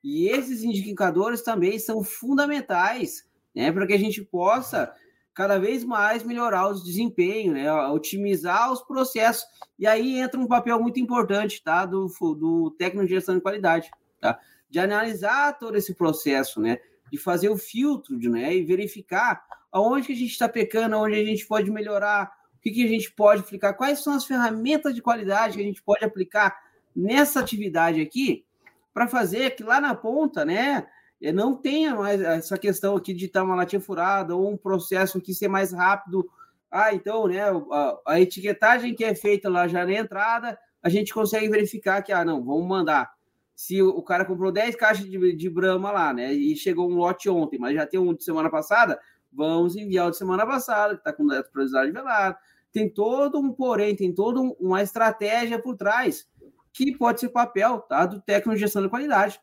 E 0.04 0.28
esses 0.28 0.64
indicadores 0.64 1.42
também 1.42 1.78
são 1.80 2.04
fundamentais 2.04 3.28
né, 3.56 3.72
para 3.72 3.86
que 3.86 3.94
a 3.94 4.00
gente 4.00 4.24
possa 4.24 4.94
cada 5.38 5.60
vez 5.60 5.84
mais 5.84 6.24
melhorar 6.24 6.68
os 6.68 6.84
desempenhos, 6.84 7.54
né? 7.54 7.72
otimizar 7.92 8.74
os 8.74 8.82
processos. 8.82 9.46
E 9.78 9.86
aí 9.86 10.18
entra 10.18 10.40
um 10.40 10.48
papel 10.48 10.82
muito 10.82 11.00
importante 11.00 11.62
tá? 11.64 11.86
do, 11.86 12.08
do 12.34 12.72
técnico 12.72 13.06
de 13.06 13.14
gestão 13.14 13.36
de 13.36 13.42
qualidade, 13.42 13.92
tá? 14.20 14.40
de 14.68 14.80
analisar 14.80 15.56
todo 15.60 15.78
esse 15.78 15.94
processo, 15.94 16.60
né? 16.60 16.80
de 17.12 17.20
fazer 17.20 17.50
o 17.50 17.58
filtro 17.58 18.18
né? 18.18 18.56
e 18.56 18.66
verificar 18.66 19.46
aonde 19.72 20.08
que 20.08 20.14
a 20.14 20.16
gente 20.16 20.32
está 20.32 20.50
pecando, 20.50 20.98
onde 20.98 21.14
a 21.14 21.24
gente 21.24 21.46
pode 21.46 21.70
melhorar, 21.70 22.32
o 22.56 22.60
que, 22.60 22.72
que 22.72 22.84
a 22.84 22.90
gente 22.90 23.12
pode 23.12 23.42
aplicar, 23.42 23.76
quais 23.76 24.00
são 24.00 24.14
as 24.14 24.26
ferramentas 24.26 24.96
de 24.96 25.04
qualidade 25.04 25.58
que 25.58 25.62
a 25.62 25.68
gente 25.68 25.84
pode 25.84 26.04
aplicar 26.04 26.58
nessa 26.96 27.42
atividade 27.42 28.02
aqui 28.02 28.44
para 28.92 29.08
fazer 29.08 29.52
que 29.52 29.62
lá 29.62 29.80
na 29.80 29.94
ponta, 29.94 30.44
né, 30.44 30.88
não 31.34 31.56
tenha 31.56 31.96
mais 31.96 32.22
essa 32.22 32.58
questão 32.58 32.96
aqui 32.96 33.14
de 33.14 33.26
estar 33.26 33.44
uma 33.44 33.56
latinha 33.56 33.82
furada 33.82 34.36
ou 34.36 34.52
um 34.52 34.58
processo 34.58 35.20
que 35.20 35.34
ser 35.34 35.48
mais 35.48 35.72
rápido. 35.72 36.30
Ah, 36.70 36.94
então, 36.94 37.28
né, 37.28 37.42
a, 37.42 37.98
a, 38.06 38.22
etiquetagem 38.22 38.94
que 38.94 39.04
é 39.04 39.16
feita 39.16 39.50
lá 39.50 39.68
já 39.68 39.86
na 39.86 39.94
entrada, 39.94 40.58
a 40.82 40.90
gente 40.90 41.14
consegue 41.14 41.50
verificar 41.50 42.02
que, 42.04 42.12
ah, 42.12 42.24
não, 42.24 42.44
vamos 42.44 42.68
mandar. 42.68 43.12
Se 43.56 43.82
o, 43.82 44.02
cara 44.04 44.26
comprou 44.26 44.52
10 44.52 44.76
caixas 44.76 45.10
de, 45.10 45.36
de 45.36 45.50
Brahma 45.50 45.92
lá, 45.92 46.14
né, 46.14 46.32
e 46.32 46.56
chegou 46.56 46.88
um 46.88 46.96
lote 46.96 47.28
ontem, 47.30 47.58
mas 47.58 47.74
já 47.74 47.88
tem 47.88 48.00
um 48.00 48.14
de 48.14 48.24
semana 48.24 48.50
passada, 48.52 49.00
vamos 49.32 49.76
enviar 49.76 50.08
o 50.08 50.12
de 50.12 50.18
semana 50.18 50.46
passada, 50.46 50.94
que 50.94 51.00
está 51.00 51.12
com 51.12 51.26
data 51.26 51.50
priorizada 51.50 51.92
velado. 51.92 52.38
Tem 52.72 52.88
todo 52.88 53.40
um 53.40 53.52
porém, 53.52 53.96
tem 53.96 54.14
toda 54.14 54.40
um, 54.40 54.56
uma 54.60 54.84
estratégia 54.84 55.60
por 55.60 55.76
trás, 55.76 56.30
que 56.72 56.96
pode 56.96 57.22
ser 57.22 57.30
papel 57.30 57.80
tá, 57.80 58.06
do 58.06 58.22
técnico 58.22 58.54
de 58.54 58.60
gestão 58.60 58.84
de 58.84 58.90
qualidade 58.90 59.42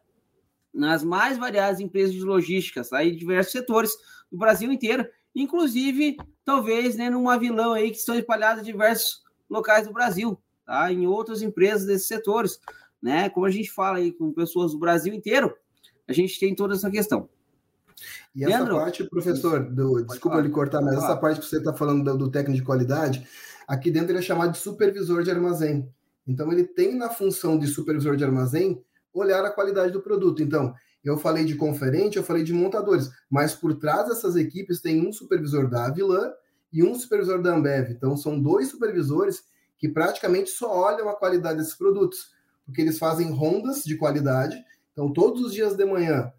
nas 0.74 1.04
mais 1.04 1.38
variadas 1.38 1.80
empresas 1.80 2.12
de 2.12 2.22
logística, 2.22 2.82
aí 2.92 3.12
de 3.12 3.18
diversos 3.18 3.52
setores 3.52 3.92
do 4.30 4.36
Brasil 4.36 4.72
inteiro, 4.72 5.06
inclusive, 5.34 6.16
talvez, 6.44 6.96
né, 6.96 7.08
numa 7.08 7.38
vilão 7.38 7.72
aí 7.72 7.90
que 7.90 7.96
estão 7.96 8.16
espalhadas 8.16 8.62
em 8.62 8.66
diversos 8.66 9.22
locais 9.48 9.86
do 9.86 9.92
Brasil, 9.92 10.38
tá? 10.66 10.92
Em 10.92 11.06
outras 11.06 11.42
empresas 11.42 11.86
desses 11.86 12.08
setores, 12.08 12.58
né? 13.00 13.28
Como 13.30 13.46
a 13.46 13.50
gente 13.50 13.70
fala 13.70 13.98
aí 13.98 14.12
com 14.12 14.32
pessoas 14.32 14.72
do 14.72 14.78
Brasil 14.78 15.14
inteiro, 15.14 15.54
a 16.08 16.12
gente 16.12 16.38
tem 16.38 16.54
toda 16.54 16.74
essa 16.74 16.90
questão. 16.90 17.28
E 18.34 18.44
Leandro, 18.44 18.74
essa 18.74 18.84
parte, 18.84 19.04
professor, 19.04 19.62
do, 19.62 20.04
desculpa 20.04 20.40
lhe 20.40 20.50
cortar, 20.50 20.82
mas 20.82 20.96
essa 20.96 21.16
parte 21.16 21.40
que 21.40 21.46
você 21.46 21.58
está 21.58 21.72
falando 21.72 22.04
do, 22.04 22.18
do 22.18 22.30
técnico 22.30 22.58
de 22.58 22.66
qualidade, 22.66 23.26
aqui 23.66 23.90
dentro 23.90 24.10
ele 24.10 24.18
é 24.18 24.22
chamado 24.22 24.52
de 24.52 24.58
supervisor 24.58 25.22
de 25.22 25.30
armazém. 25.30 25.88
Então, 26.26 26.50
ele 26.50 26.64
tem 26.64 26.94
na 26.94 27.10
função 27.10 27.58
de 27.58 27.66
supervisor 27.66 28.16
de 28.16 28.24
armazém 28.24 28.82
olhar 29.14 29.44
a 29.44 29.50
qualidade 29.50 29.92
do 29.92 30.02
produto. 30.02 30.42
Então, 30.42 30.74
Eu 31.04 31.18
falei 31.18 31.44
de 31.44 31.54
conferente, 31.54 32.16
eu 32.16 32.24
falei 32.24 32.42
de 32.42 32.54
montadores, 32.54 33.10
mas 33.28 33.54
por 33.54 33.74
trás 33.74 34.08
dessas 34.08 34.36
equipes 34.36 34.80
tem 34.80 35.06
um 35.06 35.12
supervisor 35.12 35.68
da 35.68 35.84
Avilan 35.84 36.32
e 36.72 36.82
um 36.82 36.94
supervisor 36.94 37.42
da 37.42 37.54
Ambev. 37.54 37.90
Então 37.90 38.16
são 38.16 38.40
dois 38.40 38.68
supervisores 38.68 39.42
que 39.76 39.86
praticamente 39.86 40.48
só 40.48 40.74
olham 40.74 41.10
a 41.10 41.14
qualidade 41.14 41.58
desses 41.58 41.74
produtos, 41.74 42.30
porque 42.64 42.80
eles 42.80 42.98
fazem 42.98 43.30
rondas 43.30 43.84
de 43.84 43.96
qualidade. 43.96 44.56
Então 44.92 45.12
todos 45.12 45.42
os 45.42 45.52
dias 45.52 45.76
de 45.76 45.84
manhã, 45.84 46.32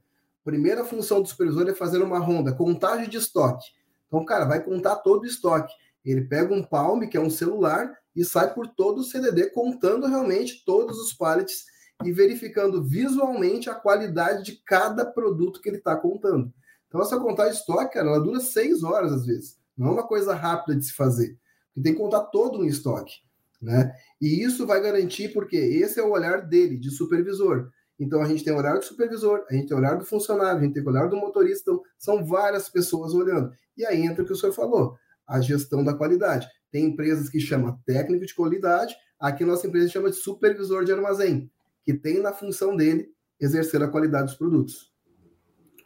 primeira 0.44 0.84
função 0.84 1.22
do 1.22 1.28
supervisor 1.28 1.70
é 1.70 1.76
fazer 1.76 2.02
uma 2.02 2.18
ronda, 2.18 2.52
contagem 2.52 3.08
de 3.08 3.18
estoque. 3.18 3.68
Então, 4.08 4.26
cara, 4.26 4.46
vai 4.46 4.64
contar 4.64 4.96
todo 4.98 5.24
o 5.24 5.28
estoque. 5.28 5.74
Ele 6.04 6.22
pega 6.22 6.54
um 6.54 6.64
Palm, 6.64 7.02
que 7.08 7.18
é 7.18 7.20
um 7.20 7.30
celular, 7.30 7.92
e 8.16 8.24
sai 8.24 8.54
por 8.54 8.68
todo 8.68 9.00
o 9.00 9.04
CDD, 9.04 9.50
contando 9.50 10.08
realmente 10.08 10.64
todos 10.66 11.00
os 11.00 11.14
pallets 11.14 11.66
e 12.04 12.12
verificando 12.12 12.84
visualmente 12.84 13.70
a 13.70 13.76
qualidade 13.76 14.44
de 14.44 14.62
cada 14.66 15.06
produto 15.06 15.62
que 15.62 15.70
ele 15.70 15.78
está 15.78 15.96
contando. 15.96 16.52
Então, 16.88 17.02
essa 17.02 17.20
contagem 17.20 17.54
de 17.54 17.60
estoque, 17.60 17.94
cara, 17.94 18.10
ela 18.10 18.20
dura 18.20 18.40
seis 18.40 18.84
horas 18.84 19.12
às 19.12 19.26
vezes. 19.26 19.58
Não 19.78 19.88
é 19.88 19.92
uma 19.92 20.08
coisa 20.08 20.34
rápida 20.34 20.78
de 20.78 20.86
se 20.86 20.94
fazer. 20.94 21.38
Tem 21.82 21.94
que 21.94 22.00
contar 22.00 22.22
todo 22.26 22.58
no 22.58 22.66
estoque. 22.66 23.16
Né? 23.62 23.94
E 24.22 24.44
isso 24.44 24.66
vai 24.66 24.82
garantir, 24.82 25.30
porque 25.34 25.58
esse 25.58 26.00
é 26.00 26.04
o 26.04 26.12
olhar 26.12 26.42
dele, 26.42 26.78
de 26.78 26.92
supervisor. 26.92 27.70
Então, 28.00 28.22
a 28.22 28.26
gente 28.26 28.44
tem 28.44 28.54
o 28.54 28.58
olhar 28.58 28.78
do 28.78 28.86
supervisor, 28.86 29.46
a 29.50 29.54
gente 29.54 29.68
tem 29.68 29.76
o 29.76 29.80
olhar 29.80 29.98
do 29.98 30.06
funcionário, 30.06 30.60
a 30.60 30.64
gente 30.64 30.74
tem 30.74 30.84
o 30.84 30.90
olhar 30.90 31.10
do 31.10 31.16
motorista. 31.16 31.72
Então, 31.72 31.82
são 31.98 32.26
várias 32.26 32.70
pessoas 32.70 33.14
olhando. 33.14 33.52
E 33.78 33.86
aí 33.86 34.02
entra 34.02 34.24
o 34.24 34.26
que 34.26 34.34
o 34.34 34.36
senhor 34.36 34.54
falou, 34.54 34.96
a 35.28 35.40
gestão 35.42 35.84
da 35.84 35.94
qualidade. 35.94 36.48
Tem 36.72 36.86
empresas 36.86 37.30
que 37.30 37.40
chamam 37.40 37.80
técnico 37.86 38.26
de 38.26 38.36
qualidade, 38.36 38.96
aqui 39.20 39.46
nossa 39.46 39.66
empresa 39.66 39.90
chama 39.90 40.10
de 40.10 40.18
supervisor 40.18 40.84
de 40.84 40.92
armazém 40.92 41.50
que 41.86 41.94
tem 41.94 42.22
na 42.22 42.34
função 42.34 42.76
dele 42.76 43.14
exercer 43.40 43.82
a 43.84 43.88
qualidade 43.88 44.28
dos 44.28 44.36
produtos. 44.36 44.92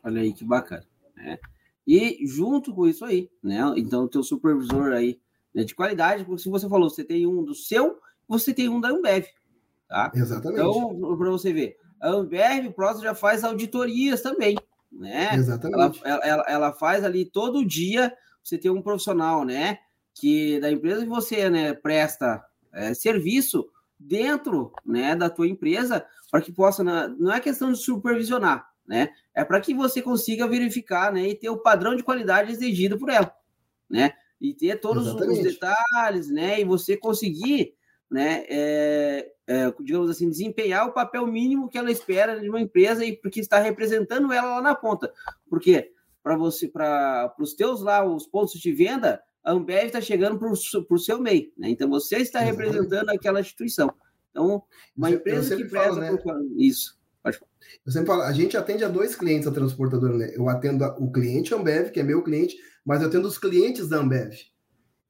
Olha 0.03 0.21
aí 0.21 0.33
que 0.33 0.45
bacana. 0.45 0.87
Né? 1.15 1.37
E 1.85 2.25
junto 2.25 2.73
com 2.73 2.87
isso 2.87 3.03
aí, 3.03 3.29
né? 3.43 3.59
Então, 3.75 4.03
o 4.05 4.07
teu 4.07 4.23
supervisor 4.23 4.93
aí 4.93 5.19
né, 5.53 5.63
de 5.63 5.75
qualidade, 5.75 6.23
porque 6.23 6.41
se 6.41 6.49
você 6.49 6.69
falou, 6.69 6.89
você 6.89 7.03
tem 7.03 7.27
um 7.27 7.43
do 7.43 7.53
seu, 7.53 7.99
você 8.27 8.53
tem 8.53 8.69
um 8.69 8.79
da 8.79 8.89
Ambev. 8.89 9.25
Tá? 9.87 10.11
Exatamente. 10.15 10.61
Então, 10.61 11.17
para 11.17 11.29
você 11.31 11.51
ver, 11.51 11.77
a 11.99 12.09
Ambev, 12.09 12.67
o 12.67 12.73
próximo 12.73 13.03
já 13.03 13.15
faz 13.15 13.43
auditorias 13.43 14.21
também. 14.21 14.55
Né? 14.91 15.35
Exatamente. 15.35 15.99
Ela, 16.03 16.19
ela, 16.25 16.45
ela 16.47 16.73
faz 16.73 17.03
ali 17.03 17.25
todo 17.25 17.65
dia, 17.65 18.15
você 18.43 18.57
tem 18.57 18.71
um 18.71 18.81
profissional, 18.81 19.43
né? 19.43 19.79
Que 20.13 20.59
da 20.59 20.71
empresa 20.71 21.03
que 21.03 21.09
você 21.09 21.49
né, 21.49 21.73
presta 21.73 22.43
é, 22.73 22.93
serviço, 22.93 23.67
dentro 23.99 24.71
né, 24.85 25.15
da 25.15 25.29
tua 25.29 25.47
empresa 25.47 26.05
para 26.31 26.41
que 26.41 26.51
possa, 26.51 26.83
não 26.83 27.31
é 27.31 27.39
questão 27.39 27.71
de 27.71 27.79
supervisionar, 27.79 28.69
né? 28.87 29.09
É 29.35 29.43
para 29.43 29.59
que 29.59 29.73
você 29.73 30.01
consiga 30.01 30.47
verificar 30.47 31.11
né, 31.11 31.27
e 31.27 31.35
ter 31.35 31.49
o 31.49 31.57
padrão 31.57 31.95
de 31.95 32.03
qualidade 32.03 32.51
exigido 32.51 32.97
por 32.97 33.09
ela, 33.09 33.33
né? 33.89 34.13
E 34.39 34.53
ter 34.53 34.79
todos 34.79 35.07
Exatamente. 35.07 35.39
os 35.39 35.53
detalhes, 35.53 36.29
né? 36.29 36.61
E 36.61 36.63
você 36.63 36.95
conseguir, 36.95 37.75
né, 38.09 38.45
é, 38.47 39.31
é, 39.47 39.73
digamos 39.81 40.09
assim, 40.09 40.29
desempenhar 40.29 40.87
o 40.87 40.93
papel 40.93 41.27
mínimo 41.27 41.67
que 41.67 41.77
ela 41.77 41.91
espera 41.91 42.39
de 42.39 42.47
uma 42.47 42.61
empresa 42.61 43.03
e 43.03 43.17
porque 43.17 43.39
está 43.39 43.59
representando 43.59 44.31
ela 44.31 44.55
lá 44.55 44.61
na 44.61 44.75
ponta. 44.75 45.11
Porque 45.49 45.91
para 46.23 46.37
você, 46.37 46.67
para 46.67 47.33
os 47.39 47.53
teus 47.53 47.81
lá, 47.81 48.05
os 48.05 48.27
pontos 48.27 48.59
de 48.59 48.71
venda, 48.71 49.21
a 49.43 49.51
Ambev 49.51 49.85
está 49.85 50.01
chegando 50.01 50.37
para 50.37 50.49
o 50.49 50.99
seu 50.99 51.19
meio, 51.19 51.51
né? 51.57 51.69
Então 51.69 51.89
você 51.89 52.17
está 52.17 52.39
representando 52.39 53.09
aquela 53.09 53.39
instituição. 53.39 53.93
Então, 54.31 54.63
uma 54.95 55.09
empresa 55.09 55.55
que 55.55 55.65
preza 55.65 55.95
falo, 55.95 55.99
né? 55.99 56.17
por 56.17 56.35
isso. 56.57 56.97
Pode 57.23 57.37
falar. 57.37 57.51
Eu 57.85 57.91
sempre 57.91 58.07
falo, 58.07 58.21
a 58.23 58.31
gente 58.31 58.57
atende 58.57 58.83
a 58.83 58.87
dois 58.87 59.15
clientes 59.15 59.47
a 59.47 59.51
transportadora, 59.51 60.17
né? 60.17 60.31
Eu 60.35 60.47
atendo 60.49 60.85
o 60.99 61.11
cliente 61.11 61.53
Ambev, 61.53 61.91
que 61.91 61.99
é 61.99 62.03
meu 62.03 62.23
cliente, 62.23 62.55
mas 62.85 63.01
eu 63.01 63.07
atendo 63.07 63.27
os 63.27 63.37
clientes 63.37 63.87
da 63.87 63.97
Ambev. 63.97 64.33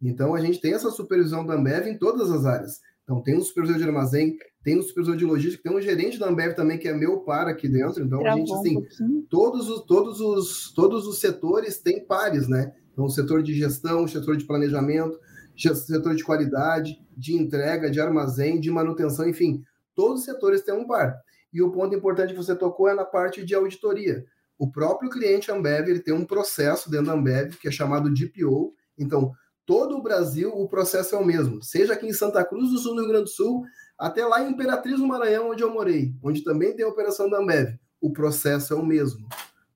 Então 0.01 0.33
a 0.33 0.41
gente 0.41 0.59
tem 0.59 0.73
essa 0.73 0.89
supervisão 0.89 1.45
da 1.45 1.55
Ambev 1.55 1.87
em 1.87 1.97
todas 1.97 2.31
as 2.31 2.45
áreas. 2.45 2.79
Então 3.03 3.21
tem 3.21 3.37
um 3.37 3.41
supervisor 3.41 3.79
de 3.79 3.85
armazém, 3.85 4.37
tem 4.63 4.77
um 4.77 4.83
supervisor 4.83 5.17
de 5.17 5.25
logística, 5.25 5.63
tem 5.63 5.77
um 5.77 5.81
gerente 5.81 6.19
da 6.19 6.27
Ambev 6.27 6.53
também 6.53 6.77
que 6.77 6.87
é 6.87 6.93
meu 6.93 7.19
par 7.21 7.47
aqui 7.47 7.67
dentro. 7.67 8.03
Então 8.03 8.25
a 8.25 8.35
gente 8.35 8.53
assim, 8.53 8.85
todos 9.29 9.69
os 9.69 9.83
todos 9.85 10.21
os 10.21 10.73
todos 10.73 11.07
os 11.07 11.19
setores 11.19 11.79
têm 11.79 12.05
pares, 12.05 12.47
né? 12.47 12.73
Então, 12.99 13.07
setor 13.07 13.41
de 13.41 13.53
gestão, 13.53 14.05
setor 14.05 14.35
de 14.35 14.43
planejamento, 14.43 15.17
setor 15.55 16.13
de 16.13 16.21
qualidade, 16.21 16.99
de 17.15 17.33
entrega, 17.33 17.89
de 17.89 18.01
armazém, 18.01 18.59
de 18.59 18.69
manutenção, 18.69 19.25
enfim, 19.25 19.63
todos 19.95 20.19
os 20.19 20.25
setores 20.25 20.63
têm 20.63 20.75
um 20.75 20.85
par. 20.85 21.17
E 21.53 21.61
o 21.61 21.71
ponto 21.71 21.95
importante 21.95 22.33
que 22.33 22.37
você 22.37 22.53
tocou 22.53 22.89
é 22.89 22.93
na 22.93 23.05
parte 23.05 23.45
de 23.45 23.55
auditoria. 23.55 24.25
O 24.57 24.69
próprio 24.69 25.09
cliente 25.09 25.49
Ambev 25.49 25.87
ele 25.87 26.01
tem 26.01 26.13
um 26.13 26.25
processo 26.25 26.91
dentro 26.91 27.05
da 27.05 27.13
Ambev 27.13 27.55
que 27.61 27.69
é 27.69 27.71
chamado 27.71 28.13
DPO. 28.13 28.73
Então, 28.97 29.31
todo 29.65 29.95
o 29.95 30.03
Brasil, 30.03 30.51
o 30.53 30.67
processo 30.67 31.15
é 31.15 31.17
o 31.17 31.25
mesmo. 31.25 31.63
Seja 31.63 31.93
aqui 31.93 32.05
em 32.05 32.11
Santa 32.11 32.43
Cruz 32.43 32.69
do 32.69 32.79
Sul, 32.79 32.95
no 32.95 32.99
Rio 32.99 33.11
Grande 33.11 33.25
do 33.25 33.29
Sul, 33.29 33.63
até 33.97 34.25
lá 34.25 34.43
em 34.43 34.51
Imperatriz, 34.51 34.99
no 34.99 35.07
Maranhão, 35.07 35.51
onde 35.51 35.63
eu 35.63 35.71
morei, 35.71 36.13
onde 36.21 36.43
também 36.43 36.75
tem 36.75 36.83
a 36.83 36.89
operação 36.89 37.29
da 37.29 37.37
Ambev. 37.37 37.79
O 38.01 38.11
processo 38.11 38.73
é 38.73 38.75
o 38.75 38.85
mesmo. 38.85 39.25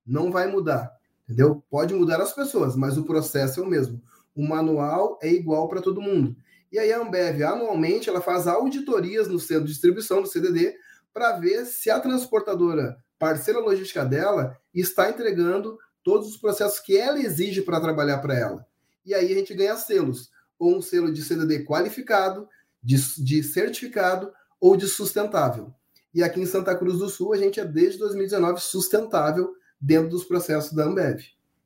Não 0.06 0.30
vai 0.30 0.52
mudar. 0.52 0.92
Entendeu? 1.34 1.64
Pode 1.68 1.96
mudar 1.96 2.22
as 2.22 2.32
pessoas, 2.32 2.76
mas 2.76 2.96
o 2.96 3.06
processo 3.06 3.60
é 3.60 3.64
o 3.64 3.66
mesmo. 3.66 4.00
O 4.36 4.48
manual 4.48 5.18
é 5.20 5.32
igual 5.32 5.68
para 5.68 5.82
todo 5.82 6.00
mundo. 6.00 6.36
E 6.72 6.78
aí 6.78 6.94
a 6.94 7.02
Ambev, 7.02 7.42
anualmente, 7.42 8.08
ela 8.08 8.22
faz 8.22 8.46
auditorias 8.46 9.28
no 9.28 9.40
centro 9.40 9.66
de 9.66 9.72
distribuição 9.72 10.22
do 10.22 10.28
CDD 10.28 10.76
para 11.12 11.40
ver 11.40 11.66
se 11.66 11.90
a 11.90 12.00
transportadora, 12.00 12.98
parceira 13.18 13.60
logística 13.60 14.06
dela, 14.06 14.56
está 14.72 15.10
entregando 15.10 15.76
todos 16.04 16.28
os 16.28 16.38
processos 16.38 16.80
que 16.80 16.96
ela 16.96 17.20
exige 17.20 17.64
para 17.64 17.82
trabalhar 17.82 18.20
para 18.20 18.38
ela. 18.38 18.66
E 19.04 19.16
aí 19.16 19.32
a 19.32 19.36
gente 19.36 19.56
ganha 19.56 19.76
selos, 19.76 20.30
ou 20.60 20.78
um 20.78 20.84
selo 20.84 21.12
de 21.12 21.24
CDD 21.24 21.66
qualificado, 21.66 22.48
de, 22.82 22.96
de 23.24 23.42
certificado 23.42 24.32
ou 24.62 24.78
de 24.78 24.88
sustentável. 24.88 25.74
E 26.14 26.22
aqui 26.22 26.40
em 26.40 26.46
Santa 26.46 26.76
Cruz 26.76 27.00
do 27.00 27.10
Sul, 27.10 27.34
a 27.34 27.38
gente 27.38 27.60
é 27.60 27.66
desde 27.66 27.98
2019 27.98 28.62
sustentável 28.62 29.52
dentro 29.84 30.10
dos 30.10 30.24
processos 30.24 30.72
da 30.72 30.86
Ambev. 30.86 31.20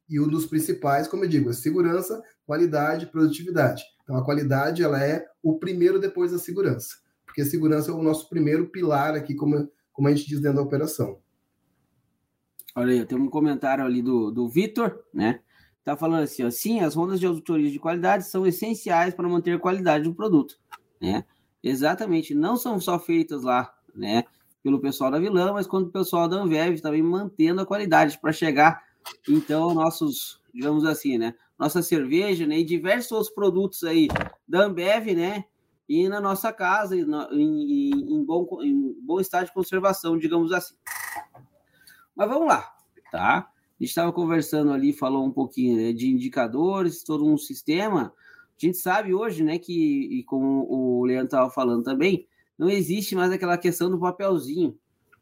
E 0.09 0.19
um 0.19 0.27
dos 0.27 0.47
principais, 0.47 1.07
como 1.07 1.23
eu 1.23 1.29
digo, 1.29 1.51
é 1.51 1.53
segurança, 1.53 2.23
qualidade, 2.45 3.05
produtividade. 3.05 3.83
Então 4.03 4.17
a 4.17 4.25
qualidade 4.25 4.81
ela 4.81 5.03
é 5.03 5.25
o 5.43 5.59
primeiro 5.59 5.99
depois 5.99 6.31
da 6.31 6.39
segurança, 6.39 6.95
porque 7.25 7.45
segurança 7.45 7.91
é 7.91 7.93
o 7.93 8.01
nosso 8.01 8.27
primeiro 8.27 8.69
pilar 8.69 9.13
aqui, 9.13 9.35
como, 9.35 9.69
como 9.91 10.07
a 10.07 10.11
gente 10.11 10.27
diz 10.27 10.39
dentro 10.39 10.57
da 10.57 10.63
operação. 10.63 11.19
Olha 12.75 12.93
aí, 12.93 13.05
tem 13.05 13.17
um 13.17 13.29
comentário 13.29 13.83
ali 13.83 14.01
do, 14.01 14.31
do 14.31 14.47
Vitor, 14.47 15.03
né? 15.13 15.41
Tá 15.83 15.95
falando 15.95 16.23
assim, 16.23 16.43
ó, 16.43 16.49
sim, 16.49 16.79
as 16.79 16.95
rondas 16.95 17.19
de 17.19 17.25
auditoria 17.25 17.69
de 17.69 17.79
qualidade 17.79 18.25
são 18.25 18.47
essenciais 18.47 19.13
para 19.13 19.27
manter 19.27 19.51
a 19.51 19.59
qualidade 19.59 20.05
do 20.05 20.15
produto, 20.15 20.57
né? 21.01 21.23
Exatamente, 21.61 22.33
não 22.33 22.55
são 22.55 22.79
só 22.79 22.97
feitas 22.97 23.43
lá, 23.43 23.73
né? 23.93 24.23
Pelo 24.67 24.81
pessoal 24.81 25.09
da 25.09 25.17
Vilã, 25.17 25.53
mas 25.53 25.65
quando 25.65 25.87
o 25.87 25.91
pessoal 25.91 26.27
da 26.27 26.35
Ambev 26.35 26.81
também 26.81 27.01
mantendo 27.01 27.61
a 27.61 27.65
qualidade 27.65 28.19
para 28.19 28.33
chegar, 28.33 28.83
então, 29.25 29.73
nossos, 29.73 30.41
digamos 30.53 30.83
assim, 30.83 31.17
né? 31.17 31.33
Nossa 31.57 31.81
cerveja, 31.81 32.45
né? 32.45 32.59
E 32.59 32.65
diversos 32.65 33.13
outros 33.13 33.33
produtos 33.33 33.85
aí 33.85 34.09
da 34.45 34.65
Ambev, 34.65 35.15
né? 35.15 35.45
E 35.87 36.09
na 36.09 36.19
nossa 36.19 36.51
casa, 36.51 36.97
em, 36.97 37.05
em, 37.31 38.13
em 38.13 38.25
bom, 38.25 38.45
em 38.61 38.93
bom 39.01 39.21
estado 39.21 39.45
de 39.45 39.53
conservação, 39.53 40.17
digamos 40.17 40.51
assim. 40.51 40.75
Mas 42.13 42.27
vamos 42.27 42.49
lá, 42.49 42.69
tá? 43.09 43.37
A 43.37 43.47
gente 43.79 43.87
estava 43.87 44.11
conversando 44.11 44.73
ali, 44.73 44.91
falou 44.91 45.25
um 45.25 45.31
pouquinho 45.31 45.77
né, 45.77 45.93
de 45.93 46.09
indicadores, 46.09 47.05
todo 47.05 47.25
um 47.25 47.37
sistema. 47.37 48.13
A 48.61 48.65
gente 48.65 48.77
sabe 48.79 49.13
hoje, 49.13 49.45
né, 49.45 49.57
que, 49.57 50.19
e 50.19 50.23
como 50.25 50.67
o 50.69 51.05
Leandro 51.05 51.27
estava 51.27 51.49
falando 51.49 51.83
também, 51.83 52.27
não 52.57 52.69
existe 52.69 53.15
mais 53.15 53.31
aquela 53.31 53.57
questão 53.57 53.89
do 53.89 53.99
papelzinho, 53.99 54.77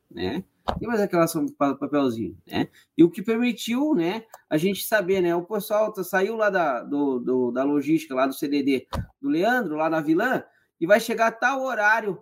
né? 0.10 0.44
Tem 0.80 0.88
mais 0.88 1.00
aquela 1.00 1.24
questão 1.24 1.46
do 1.46 1.54
papelzinho, 1.54 2.38
né? 2.48 2.68
E 2.98 3.04
o 3.04 3.10
que 3.10 3.22
permitiu, 3.22 3.94
né, 3.94 4.24
a 4.50 4.58
gente 4.58 4.84
saber, 4.84 5.22
né? 5.22 5.36
O 5.36 5.44
pessoal 5.44 5.92
tá, 5.94 6.04
saiu 6.04 6.36
lá 6.36 6.50
da, 6.50 6.82
do, 6.82 7.20
do, 7.20 7.52
da 7.52 7.64
logística, 7.64 8.16
lá 8.16 8.26
do 8.26 8.34
CDD 8.34 8.88
do 9.22 9.30
Leandro, 9.30 9.76
lá 9.76 9.90
na 9.90 10.02
Vilã, 10.02 10.44
e 10.80 10.88
vai 10.88 11.00
chegar 11.00 11.28
a 11.28 11.32
tal 11.32 11.62
horário, 11.62 12.20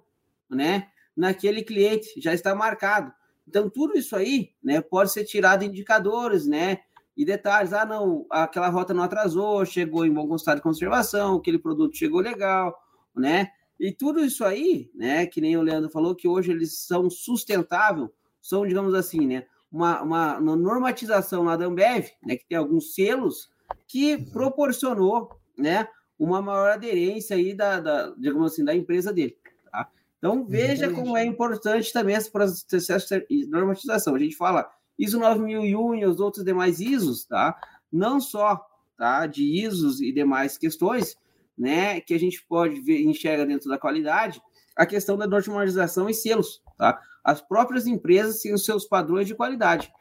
né? 0.50 0.90
Naquele 1.16 1.64
cliente, 1.64 2.20
já 2.20 2.34
está 2.34 2.54
marcado. 2.54 3.14
Então, 3.48 3.70
tudo 3.70 3.98
isso 3.98 4.16
aí, 4.16 4.52
né, 4.64 4.82
pode 4.82 5.12
ser 5.12 5.24
tirado 5.26 5.64
indicadores, 5.64 6.48
né? 6.48 6.80
E 7.16 7.24
detalhes, 7.24 7.74
ah, 7.74 7.86
não, 7.86 8.26
aquela 8.30 8.70
rota 8.70 8.94
não 8.94 9.04
atrasou, 9.04 9.64
chegou 9.66 10.06
em 10.06 10.12
bom 10.12 10.36
estado 10.36 10.58
de 10.58 10.64
conservação, 10.64 11.36
aquele 11.36 11.60
produto 11.60 11.96
chegou 11.96 12.20
legal, 12.20 12.76
né? 13.16 13.52
E 13.80 13.92
tudo 13.92 14.24
isso 14.24 14.44
aí, 14.46 14.90
né, 14.94 15.26
que 15.26 15.42
nem 15.42 15.58
o 15.58 15.62
Leandro 15.62 15.90
falou, 15.90 16.16
que 16.16 16.28
hoje 16.28 16.52
eles 16.52 16.80
são 16.80 17.10
sustentáveis, 17.10 18.10
são, 18.42 18.66
digamos 18.66 18.94
assim, 18.94 19.28
né, 19.28 19.46
uma, 19.72 20.02
uma, 20.02 20.38
uma 20.38 20.56
normatização 20.56 21.44
lá 21.44 21.56
da 21.56 21.66
Ambev, 21.66 22.08
né, 22.24 22.36
que 22.36 22.46
tem 22.48 22.58
alguns 22.58 22.94
selos, 22.94 23.50
que 23.88 24.18
proporcionou, 24.32 25.30
né, 25.58 25.88
uma 26.18 26.42
maior 26.42 26.72
aderência 26.72 27.36
aí 27.36 27.54
da, 27.54 27.80
da 27.80 28.14
digamos 28.18 28.54
assim, 28.54 28.64
da 28.64 28.76
empresa 28.76 29.12
dele, 29.12 29.36
tá? 29.72 29.90
Então, 30.18 30.46
veja 30.46 30.86
Exatamente. 30.86 31.02
como 31.02 31.18
é 31.18 31.26
importante 31.26 31.92
também 31.92 32.16
esse 32.16 32.32
processo 32.32 33.26
de 33.30 33.46
normatização. 33.48 34.16
A 34.16 34.20
gente 34.20 34.36
fala 34.36 34.70
ISO 34.98 35.20
9001 35.20 35.96
e 35.96 36.06
os 36.06 36.20
outros 36.20 36.46
demais 36.46 36.80
ISOs, 36.80 37.26
tá? 37.26 37.60
Não 37.92 38.22
só 38.22 38.66
tá, 38.98 39.26
de 39.26 39.44
ISOs 39.66 40.00
e 40.00 40.14
demais 40.14 40.58
questões, 40.58 41.18
né, 41.58 42.02
que 42.02 42.14
a 42.14 42.20
gente 42.20 42.44
pode 42.48 42.82
ver, 42.82 43.02
enxerga 43.02 43.46
dentro 43.46 43.70
da 43.70 43.78
qualidade, 43.78 44.42
a 44.76 44.86
questão 44.86 45.18
da 45.18 45.28
normalização 45.28 46.10
e 46.10 46.14
selos, 46.14 46.62
tá? 46.78 47.00
As 47.24 47.42
próprias 47.42 47.88
empresas 47.88 48.40
têm 48.42 48.54
os 48.54 48.66
seus 48.66 48.86
padrões 48.86 49.28
de 49.28 49.36
qualidade, 49.36 49.92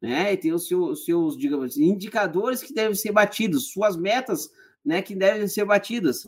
né? 0.00 0.32
E 0.32 0.36
tem 0.36 0.52
os 0.52 0.68
seus, 0.68 1.04
seus 1.04 1.36
digamos, 1.36 1.76
indicadores 1.76 2.62
que 2.62 2.72
devem 2.72 2.94
ser 2.94 3.12
batidos, 3.12 3.72
suas 3.72 3.96
metas, 3.96 4.50
né, 4.84 5.02
que 5.02 5.14
devem 5.14 5.48
ser 5.48 5.64
batidas. 5.64 6.24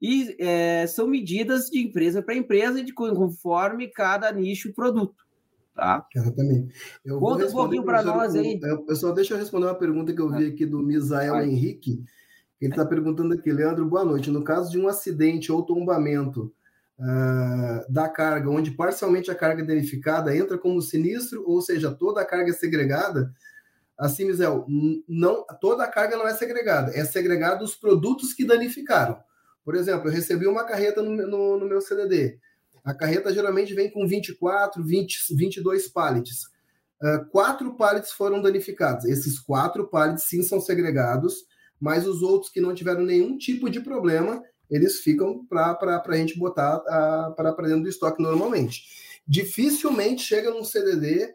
E 0.00 0.34
é, 0.38 0.86
são 0.86 1.06
medidas 1.06 1.68
de 1.68 1.78
empresa 1.78 2.22
para 2.22 2.34
empresa, 2.34 2.82
de 2.82 2.92
conforme 2.92 3.88
cada 3.88 4.32
nicho 4.32 4.68
e 4.68 4.72
produto. 4.72 5.14
Tá? 5.74 6.06
Exatamente. 6.14 6.74
Eu 7.04 7.18
Conta 7.18 7.46
um 7.46 7.52
pouquinho 7.52 7.84
para 7.84 8.02
nós 8.02 8.34
aí. 8.34 8.58
Eu, 8.62 8.96
só 8.96 9.12
deixa 9.12 9.34
eu 9.34 9.38
responder 9.38 9.66
uma 9.66 9.74
pergunta 9.74 10.12
que 10.12 10.20
eu 10.20 10.30
vi 10.30 10.46
aqui 10.46 10.66
do 10.66 10.82
Misael 10.82 11.34
Vai. 11.34 11.48
Henrique. 11.48 12.02
Ele 12.60 12.72
está 12.72 12.84
perguntando 12.84 13.32
aqui, 13.32 13.50
Leandro, 13.50 13.86
boa 13.86 14.04
noite. 14.04 14.30
No 14.30 14.44
caso 14.44 14.70
de 14.70 14.78
um 14.78 14.86
acidente 14.86 15.50
ou 15.50 15.64
tombamento 15.64 16.52
uh, 16.98 17.90
da 17.90 18.06
carga, 18.06 18.50
onde 18.50 18.72
parcialmente 18.72 19.30
a 19.30 19.34
carga 19.34 19.62
é 19.62 19.66
danificada 19.66 20.36
entra 20.36 20.58
como 20.58 20.82
sinistro, 20.82 21.42
ou 21.46 21.62
seja, 21.62 21.90
toda 21.90 22.20
a 22.20 22.24
carga 22.24 22.50
é 22.50 22.52
segregada, 22.52 23.32
assim, 23.98 24.26
Misael, 24.26 24.66
não, 25.08 25.46
toda 25.58 25.84
a 25.84 25.88
carga 25.88 26.16
não 26.16 26.28
é 26.28 26.34
segregada, 26.34 26.92
é 26.94 27.04
segregado 27.04 27.64
os 27.64 27.74
produtos 27.74 28.34
que 28.34 28.44
danificaram. 28.44 29.18
Por 29.64 29.74
exemplo, 29.74 30.08
eu 30.08 30.12
recebi 30.12 30.46
uma 30.46 30.64
carreta 30.64 31.00
no, 31.00 31.10
no, 31.10 31.58
no 31.60 31.66
meu 31.66 31.80
CDD. 31.80 32.38
A 32.84 32.94
carreta 32.94 33.32
geralmente 33.32 33.74
vem 33.74 33.90
com 33.90 34.06
24, 34.06 34.82
20, 34.82 35.34
22 35.34 35.88
pallets. 35.88 36.44
Uh, 37.02 37.24
quatro 37.30 37.74
pallets 37.74 38.12
foram 38.12 38.42
danificados. 38.42 39.06
Esses 39.06 39.38
quatro 39.38 39.88
pallets 39.88 40.24
sim 40.24 40.42
são 40.42 40.60
segregados, 40.60 41.44
mas 41.80 42.06
os 42.06 42.22
outros 42.22 42.52
que 42.52 42.60
não 42.60 42.74
tiveram 42.74 43.02
nenhum 43.02 43.38
tipo 43.38 43.70
de 43.70 43.80
problema, 43.80 44.42
eles 44.70 45.00
ficam 45.00 45.44
para 45.46 46.02
a 46.04 46.16
gente 46.16 46.38
botar 46.38 46.78
para 47.36 47.66
dentro 47.66 47.84
do 47.84 47.88
estoque 47.88 48.22
normalmente. 48.22 48.82
Dificilmente 49.26 50.22
chega 50.22 50.50
num 50.50 50.64
CDD 50.64 51.32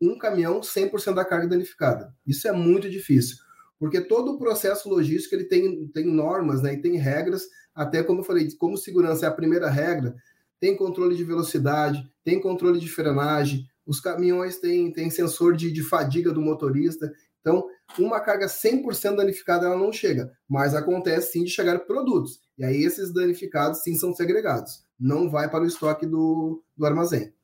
um 0.00 0.18
caminhão 0.18 0.60
100% 0.60 1.14
da 1.14 1.24
carga 1.24 1.48
danificada. 1.48 2.14
Isso 2.26 2.48
é 2.48 2.52
muito 2.52 2.90
difícil, 2.90 3.36
porque 3.78 4.00
todo 4.00 4.32
o 4.32 4.38
processo 4.38 4.88
logístico 4.88 5.34
ele 5.34 5.44
tem, 5.44 5.86
tem 5.88 6.04
normas 6.04 6.60
né, 6.60 6.74
e 6.74 6.80
tem 6.80 6.96
regras 6.96 7.44
até 7.74 8.02
como 8.02 8.20
eu 8.20 8.24
falei, 8.24 8.48
como 8.52 8.76
segurança 8.76 9.26
é 9.26 9.28
a 9.28 9.32
primeira 9.32 9.68
regra, 9.68 10.14
tem 10.60 10.76
controle 10.76 11.16
de 11.16 11.24
velocidade, 11.24 12.08
tem 12.22 12.40
controle 12.40 12.78
de 12.78 12.88
frenagem, 12.88 13.66
os 13.84 14.00
caminhões 14.00 14.58
têm, 14.58 14.92
têm 14.92 15.10
sensor 15.10 15.56
de, 15.56 15.70
de 15.70 15.82
fadiga 15.82 16.32
do 16.32 16.40
motorista. 16.40 17.12
Então, 17.44 17.68
uma 17.98 18.20
carga 18.20 18.46
100% 18.46 19.16
danificada 19.16 19.66
ela 19.66 19.76
não 19.76 19.92
chega, 19.92 20.32
mas 20.48 20.74
acontece 20.74 21.32
sim 21.32 21.44
de 21.44 21.50
chegar 21.50 21.80
produtos. 21.80 22.40
E 22.56 22.64
aí 22.64 22.82
esses 22.82 23.12
danificados 23.12 23.82
sim 23.82 23.94
são 23.94 24.14
segregados. 24.14 24.82
Não 24.98 25.28
vai 25.28 25.50
para 25.50 25.62
o 25.62 25.66
estoque 25.66 26.06
do, 26.06 26.64
do 26.74 26.86
armazém. 26.86 27.34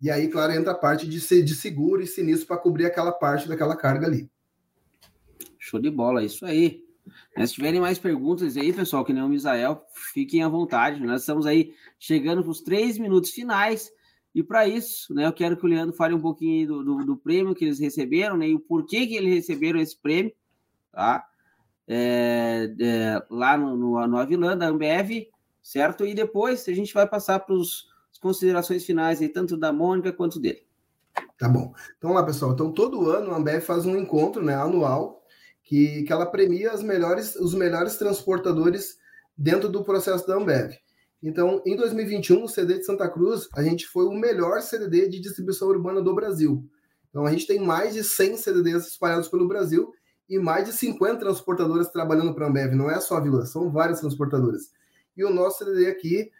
E 0.00 0.10
aí, 0.10 0.28
claro, 0.28 0.52
entra 0.52 0.72
a 0.72 0.76
parte 0.76 1.08
de, 1.08 1.18
de 1.18 1.54
seguro 1.56 2.02
e 2.02 2.06
sinistro 2.06 2.46
para 2.46 2.58
cobrir 2.58 2.86
aquela 2.86 3.10
parte 3.10 3.48
daquela 3.48 3.74
carga 3.74 4.06
ali. 4.06 4.30
Show 5.58 5.80
de 5.80 5.90
bola, 5.90 6.22
isso 6.22 6.46
aí. 6.46 6.84
Se 7.44 7.54
tiverem 7.54 7.80
mais 7.80 7.98
perguntas 7.98 8.56
aí, 8.56 8.72
pessoal, 8.72 9.04
que 9.04 9.12
nem 9.12 9.22
o 9.22 9.28
Misael, 9.28 9.84
fiquem 10.12 10.42
à 10.42 10.48
vontade. 10.48 11.00
Nós 11.00 11.22
estamos 11.22 11.46
aí 11.46 11.74
chegando 11.98 12.42
para 12.42 12.50
os 12.50 12.60
três 12.60 12.96
minutos 12.96 13.30
finais. 13.30 13.90
E 14.34 14.42
para 14.42 14.66
isso, 14.66 15.14
né, 15.14 15.26
eu 15.26 15.32
quero 15.32 15.56
que 15.56 15.64
o 15.64 15.68
Leandro 15.68 15.94
fale 15.94 16.12
um 16.12 16.20
pouquinho 16.20 16.66
do, 16.66 16.84
do, 16.84 17.06
do, 17.06 17.16
prêmio 17.16 17.54
que 17.54 17.64
eles 17.64 17.78
receberam, 17.78 18.36
né, 18.36 18.48
e 18.48 18.54
o 18.54 18.60
porquê 18.60 19.06
que 19.06 19.14
eles 19.14 19.32
receberam 19.32 19.78
esse 19.78 19.96
prêmio, 19.96 20.32
tá? 20.90 21.24
É, 21.86 22.74
é, 22.80 23.22
lá 23.30 23.56
no, 23.56 23.76
no, 23.76 24.06
no 24.06 24.16
Avilã, 24.16 24.56
da 24.56 24.66
Ambev, 24.66 25.28
certo? 25.62 26.04
E 26.04 26.14
depois 26.14 26.68
a 26.68 26.72
gente 26.72 26.92
vai 26.92 27.06
passar 27.06 27.38
para 27.40 27.54
as 27.54 28.18
considerações 28.20 28.84
finais 28.84 29.20
aí, 29.20 29.28
tanto 29.28 29.56
da 29.56 29.72
Mônica 29.72 30.12
quanto 30.12 30.40
dele. 30.40 30.64
Tá 31.38 31.48
bom. 31.48 31.72
Então 31.96 32.12
lá, 32.12 32.24
pessoal. 32.24 32.52
Então, 32.52 32.72
todo 32.72 33.10
ano 33.10 33.32
a 33.32 33.36
Ambev 33.36 33.62
faz 33.62 33.86
um 33.86 33.96
encontro 33.96 34.42
né, 34.42 34.54
anual 34.54 35.22
que, 35.62 36.02
que 36.02 36.12
ela 36.12 36.26
premia 36.26 36.72
as 36.72 36.82
melhores, 36.82 37.36
os 37.36 37.54
melhores 37.54 37.96
transportadores 37.96 38.98
dentro 39.36 39.68
do 39.68 39.84
processo 39.84 40.26
da 40.26 40.36
Ambev. 40.36 40.72
Então, 41.24 41.62
em 41.64 41.74
2021, 41.74 42.44
o 42.44 42.48
CD 42.48 42.78
de 42.78 42.84
Santa 42.84 43.08
Cruz, 43.08 43.48
a 43.54 43.62
gente 43.62 43.88
foi 43.88 44.04
o 44.04 44.12
melhor 44.12 44.60
CDD 44.60 45.08
de 45.08 45.18
distribuição 45.18 45.68
urbana 45.68 46.02
do 46.02 46.14
Brasil. 46.14 46.62
Então, 47.08 47.24
a 47.24 47.30
gente 47.30 47.46
tem 47.46 47.58
mais 47.58 47.94
de 47.94 48.04
100 48.04 48.36
CDDs 48.36 48.86
espalhados 48.86 49.26
pelo 49.28 49.48
Brasil 49.48 49.90
e 50.28 50.38
mais 50.38 50.66
de 50.66 50.72
50 50.74 51.20
transportadoras 51.20 51.88
trabalhando 51.88 52.34
para 52.34 52.44
a 52.44 52.48
Ambev. 52.50 52.74
Não 52.74 52.90
é 52.90 53.00
só 53.00 53.16
a 53.16 53.20
Vila, 53.20 53.46
são 53.46 53.72
várias 53.72 54.00
transportadoras. 54.00 54.70
E 55.16 55.24
o 55.24 55.30
nosso 55.30 55.64
CDD 55.64 55.86
aqui, 55.86 56.30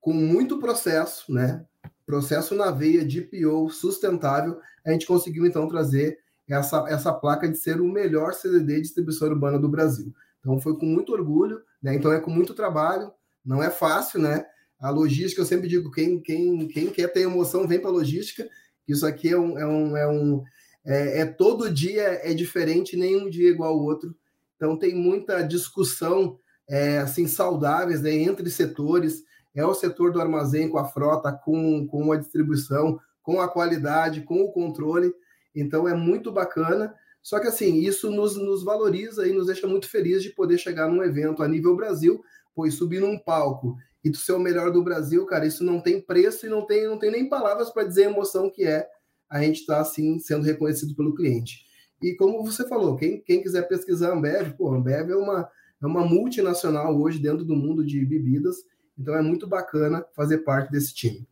com 0.00 0.12
muito 0.12 0.60
processo, 0.60 1.32
né? 1.32 1.66
Processo 2.06 2.54
na 2.54 2.70
veia, 2.70 3.04
de 3.04 3.22
PO, 3.22 3.68
sustentável, 3.68 4.60
a 4.86 4.92
gente 4.92 5.06
conseguiu 5.06 5.44
então 5.44 5.66
trazer 5.66 6.20
essa, 6.48 6.84
essa 6.88 7.12
placa 7.12 7.48
de 7.48 7.56
ser 7.56 7.80
o 7.80 7.88
melhor 7.88 8.32
CDD 8.32 8.76
de 8.76 8.82
distribuição 8.82 9.28
urbana 9.28 9.58
do 9.58 9.68
Brasil. 9.68 10.14
Então 10.38 10.60
foi 10.60 10.76
com 10.76 10.86
muito 10.86 11.12
orgulho, 11.12 11.62
né? 11.82 11.96
Então 11.96 12.12
é 12.12 12.20
com 12.20 12.30
muito 12.30 12.54
trabalho, 12.54 13.12
não 13.44 13.62
é 13.62 13.70
fácil, 13.70 14.20
né? 14.20 14.44
A 14.80 14.90
logística, 14.90 15.42
eu 15.42 15.46
sempre 15.46 15.68
digo, 15.68 15.90
quem, 15.90 16.20
quem, 16.20 16.66
quem 16.68 16.90
quer 16.90 17.08
ter 17.08 17.20
emoção, 17.20 17.66
vem 17.66 17.78
para 17.78 17.90
a 17.90 17.92
logística. 17.92 18.48
Isso 18.88 19.06
aqui 19.06 19.28
é 19.28 19.38
um, 19.38 19.58
é 19.58 19.66
um, 19.66 19.96
é 19.96 20.08
um 20.08 20.42
é, 20.84 21.20
é, 21.20 21.26
todo 21.26 21.70
dia 21.70 22.20
é 22.22 22.32
diferente, 22.32 22.96
nenhum 22.96 23.28
dia 23.28 23.48
é 23.48 23.52
igual 23.52 23.74
ao 23.74 23.80
outro. 23.80 24.14
Então 24.56 24.78
tem 24.78 24.94
muita 24.94 25.42
discussão 25.42 26.38
é, 26.68 26.98
assim 26.98 27.26
saudáveis 27.26 28.00
né, 28.00 28.12
entre 28.12 28.48
setores. 28.50 29.22
É 29.54 29.64
o 29.64 29.74
setor 29.74 30.12
do 30.12 30.20
armazém 30.20 30.68
com 30.68 30.78
a 30.78 30.84
frota, 30.84 31.32
com, 31.32 31.86
com 31.86 32.12
a 32.12 32.16
distribuição, 32.16 32.98
com 33.22 33.40
a 33.40 33.48
qualidade, 33.48 34.22
com 34.22 34.42
o 34.42 34.52
controle. 34.52 35.12
Então 35.54 35.88
é 35.88 35.94
muito 35.94 36.32
bacana. 36.32 36.94
Só 37.22 37.38
que 37.38 37.48
assim, 37.48 37.80
isso 37.80 38.10
nos, 38.10 38.36
nos 38.36 38.64
valoriza 38.64 39.26
e 39.28 39.32
nos 39.32 39.46
deixa 39.46 39.66
muito 39.66 39.88
felizes 39.88 40.22
de 40.22 40.30
poder 40.30 40.56
chegar 40.56 40.88
num 40.88 41.02
evento 41.02 41.42
a 41.42 41.48
nível 41.48 41.76
Brasil, 41.76 42.22
pois 42.60 42.74
subir 42.74 43.00
num 43.00 43.18
palco 43.18 43.74
e 44.04 44.10
tu 44.10 44.18
ser 44.18 44.32
o 44.32 44.38
melhor 44.38 44.70
do 44.70 44.84
Brasil, 44.84 45.24
cara, 45.24 45.46
isso 45.46 45.64
não 45.64 45.80
tem 45.80 45.98
preço 45.98 46.44
e 46.44 46.50
não 46.50 46.66
tem, 46.66 46.86
não 46.86 46.98
tem 46.98 47.10
nem 47.10 47.26
palavras 47.26 47.70
para 47.70 47.84
dizer 47.84 48.04
a 48.04 48.10
emoção 48.10 48.50
que 48.50 48.64
é 48.64 48.86
a 49.30 49.40
gente 49.40 49.60
estar 49.60 49.76
tá, 49.76 49.80
assim 49.80 50.18
sendo 50.18 50.44
reconhecido 50.44 50.94
pelo 50.94 51.14
cliente. 51.14 51.64
E 52.02 52.14
como 52.16 52.44
você 52.44 52.68
falou, 52.68 52.96
quem, 52.96 53.22
quem 53.22 53.42
quiser 53.42 53.66
pesquisar 53.66 54.10
a 54.10 54.12
Ambev, 54.14 54.52
pô, 54.58 54.74
a 54.74 54.76
Ambev 54.76 55.10
é 55.10 55.16
uma, 55.16 55.50
é 55.82 55.86
uma 55.86 56.04
multinacional 56.04 56.94
hoje 57.00 57.18
dentro 57.18 57.46
do 57.46 57.56
mundo 57.56 57.82
de 57.82 58.04
bebidas, 58.04 58.56
então 58.98 59.14
é 59.14 59.22
muito 59.22 59.46
bacana 59.46 60.04
fazer 60.14 60.38
parte 60.44 60.70
desse 60.70 60.92
time. 60.92 61.26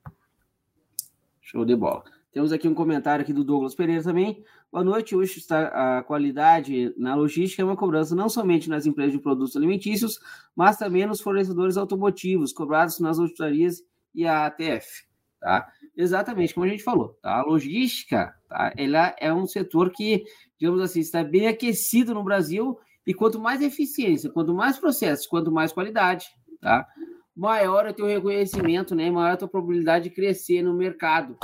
Show 1.43 1.67
de 1.67 1.77
bola. 1.77 2.05
Temos 2.31 2.53
aqui 2.53 2.69
um 2.69 2.75
comentário 2.75 3.23
aqui 3.23 3.33
do 3.33 3.43
Douglas 3.43 3.75
Pereira 3.75 4.03
também. 4.03 4.45
Boa 4.71 4.85
noite. 4.85 5.17
Hoje 5.17 5.39
está 5.39 5.99
a 5.99 6.03
qualidade 6.03 6.95
na 6.99 7.15
logística 7.15 7.63
é 7.63 7.65
uma 7.65 7.77
cobrança 7.77 8.15
não 8.15 8.29
somente 8.29 8.69
nas 8.69 8.85
empresas 8.85 9.13
de 9.13 9.19
produtos 9.19 9.57
alimentícios, 9.57 10.19
mas 10.55 10.77
também 10.77 11.07
nos 11.07 11.23
fornecedores 11.23 11.79
automotivos, 11.79 12.53
cobrados 12.53 13.01
nas 13.01 13.19
auditorias 13.19 13.83
e 14.15 14.27
a 14.27 14.45
ATF. 14.45 15.07
Tá? 15.41 15.67
Exatamente 15.97 16.53
como 16.53 16.67
a 16.67 16.69
gente 16.69 16.83
falou. 16.83 17.19
Tá? 17.23 17.39
A 17.39 17.43
logística 17.43 18.35
tá? 18.47 18.75
Ela 18.77 19.17
é 19.19 19.33
um 19.33 19.47
setor 19.47 19.91
que, 19.91 20.23
digamos 20.59 20.83
assim, 20.83 21.01
está 21.01 21.25
bem 21.25 21.47
aquecido 21.47 22.13
no 22.13 22.23
Brasil 22.23 22.79
e 23.07 23.15
quanto 23.15 23.41
mais 23.41 23.63
eficiência, 23.63 24.31
quanto 24.31 24.53
mais 24.53 24.79
processos, 24.79 25.27
quanto 25.27 25.51
mais 25.51 25.73
qualidade, 25.73 26.27
tá? 26.61 26.87
maior 27.35 27.87
é 27.87 27.91
o 27.91 27.95
teu 27.95 28.05
reconhecimento, 28.05 28.95
né? 28.95 29.11
maior 29.11 29.31
é 29.31 29.33
a 29.33 29.37
tua 29.39 29.49
probabilidade 29.49 30.11
de 30.11 30.15
crescer 30.15 30.61
no 30.61 30.75
mercado. 30.75 31.39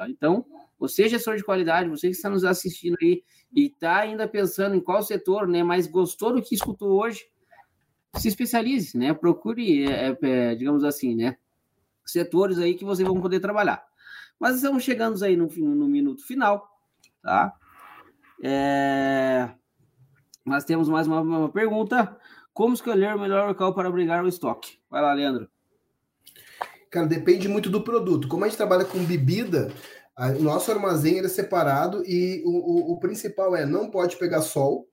Tá? 0.00 0.08
Então, 0.08 0.46
você, 0.78 1.10
gestor 1.10 1.36
de 1.36 1.44
qualidade, 1.44 1.90
você 1.90 2.08
que 2.08 2.16
está 2.16 2.30
nos 2.30 2.42
assistindo 2.42 2.96
aí 3.02 3.22
e 3.54 3.66
está 3.66 3.98
ainda 3.98 4.26
pensando 4.26 4.74
em 4.74 4.80
qual 4.80 5.02
setor 5.02 5.46
né, 5.46 5.62
mais 5.62 5.86
gostou 5.86 6.32
do 6.32 6.40
que 6.40 6.54
escutou 6.54 6.98
hoje, 6.98 7.26
se 8.16 8.28
especialize, 8.28 8.96
né? 8.96 9.12
Procure, 9.12 9.84
é, 9.84 10.08
é, 10.08 10.18
é, 10.22 10.54
digamos 10.54 10.84
assim, 10.84 11.14
né? 11.14 11.36
Setores 12.02 12.58
aí 12.58 12.74
que 12.74 12.84
vocês 12.84 13.06
vão 13.06 13.20
poder 13.20 13.40
trabalhar. 13.40 13.84
Mas 14.38 14.56
estamos 14.56 14.82
chegando 14.82 15.22
aí 15.22 15.36
no, 15.36 15.48
no 15.48 15.86
minuto 15.86 16.26
final, 16.26 16.66
tá? 17.22 17.54
É... 18.42 19.50
Nós 20.46 20.64
temos 20.64 20.88
mais 20.88 21.06
uma, 21.06 21.20
uma 21.20 21.52
pergunta. 21.52 22.18
Como 22.54 22.72
escolher 22.72 23.14
o 23.14 23.20
melhor 23.20 23.46
local 23.48 23.74
para 23.74 23.88
abrigar 23.88 24.24
o 24.24 24.28
estoque? 24.28 24.80
Vai 24.88 25.02
lá, 25.02 25.12
Leandro. 25.12 25.46
Cara, 26.90 27.06
depende 27.06 27.48
muito 27.48 27.70
do 27.70 27.82
produto. 27.82 28.26
Como 28.26 28.44
a 28.44 28.48
gente 28.48 28.56
trabalha 28.56 28.84
com 28.84 29.04
bebida, 29.04 29.72
o 30.38 30.42
nosso 30.42 30.70
armazém 30.70 31.20
é 31.20 31.28
separado 31.28 32.04
e 32.04 32.42
o, 32.44 32.50
o, 32.50 32.92
o, 32.92 33.00
principal 33.00 33.54
é 33.54 33.64
não 33.64 33.88
pode 33.90 34.16
pegar 34.16 34.42
sol, 34.42 34.88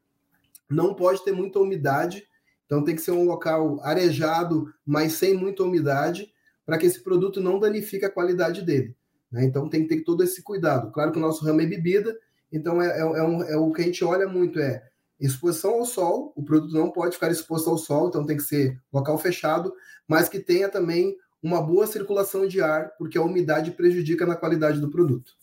não 0.69 0.93
pode 0.93 1.23
ter 1.25 1.31
muita 1.31 1.59
umidade, 1.59 2.23
então 2.65 2.83
tem 2.83 2.95
que 2.95 3.01
ser 3.01 3.11
um 3.11 3.25
local 3.25 3.79
arejado, 3.81 4.71
mas 4.85 5.13
sem 5.13 5.33
muita 5.33 5.63
umidade, 5.63 6.31
para 6.65 6.77
que 6.77 6.85
esse 6.85 7.01
produto 7.01 7.41
não 7.41 7.59
danifique 7.59 8.05
a 8.05 8.11
qualidade 8.11 8.61
dele. 8.61 8.95
Né? 9.31 9.45
Então 9.45 9.67
tem 9.67 9.83
que 9.83 9.95
ter 9.95 10.03
todo 10.03 10.23
esse 10.23 10.43
cuidado. 10.43 10.91
Claro 10.91 11.11
que 11.11 11.17
o 11.17 11.21
nosso 11.21 11.43
ramo 11.43 11.61
é 11.61 11.65
bebida, 11.65 12.15
então 12.51 12.81
é, 12.81 12.87
é, 12.87 13.01
é, 13.01 13.23
um, 13.23 13.43
é 13.43 13.57
o 13.57 13.71
que 13.71 13.81
a 13.81 13.85
gente 13.85 14.03
olha 14.05 14.27
muito 14.27 14.59
é 14.59 14.83
exposição 15.19 15.71
ao 15.71 15.85
sol, 15.85 16.31
o 16.35 16.43
produto 16.43 16.73
não 16.73 16.91
pode 16.91 17.15
ficar 17.15 17.31
exposto 17.31 17.69
ao 17.69 17.77
sol, 17.77 18.07
então 18.07 18.25
tem 18.25 18.37
que 18.37 18.43
ser 18.43 18.79
local 18.93 19.17
fechado, 19.17 19.73
mas 20.07 20.29
que 20.29 20.39
tenha 20.39 20.69
também 20.69 21.17
uma 21.41 21.61
boa 21.61 21.87
circulação 21.87 22.47
de 22.47 22.61
ar, 22.61 22.91
porque 22.97 23.17
a 23.17 23.21
umidade 23.21 23.71
prejudica 23.71 24.25
na 24.25 24.35
qualidade 24.35 24.79
do 24.79 24.89
produto. 24.89 25.33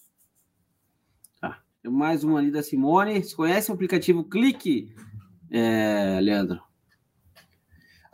Tá. 1.40 1.62
Mais 1.84 2.24
uma 2.24 2.38
ali 2.38 2.50
da 2.50 2.62
Simone. 2.62 3.22
Você 3.22 3.34
conhece 3.34 3.70
o 3.70 3.74
aplicativo 3.74 4.24
Clique, 4.24 4.94
é, 5.50 6.18
Leandro? 6.20 6.60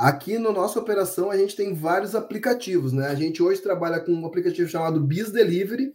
Aqui 0.01 0.39
na 0.39 0.51
nossa 0.51 0.79
operação 0.79 1.31
a 1.31 1.37
gente 1.37 1.55
tem 1.55 1.75
vários 1.75 2.15
aplicativos, 2.15 2.91
né? 2.91 3.09
A 3.09 3.15
gente 3.15 3.43
hoje 3.43 3.61
trabalha 3.61 4.01
com 4.01 4.13
um 4.13 4.27
aplicativo 4.27 4.67
chamado 4.67 4.99
Biz 4.99 5.31
Delivery. 5.31 5.93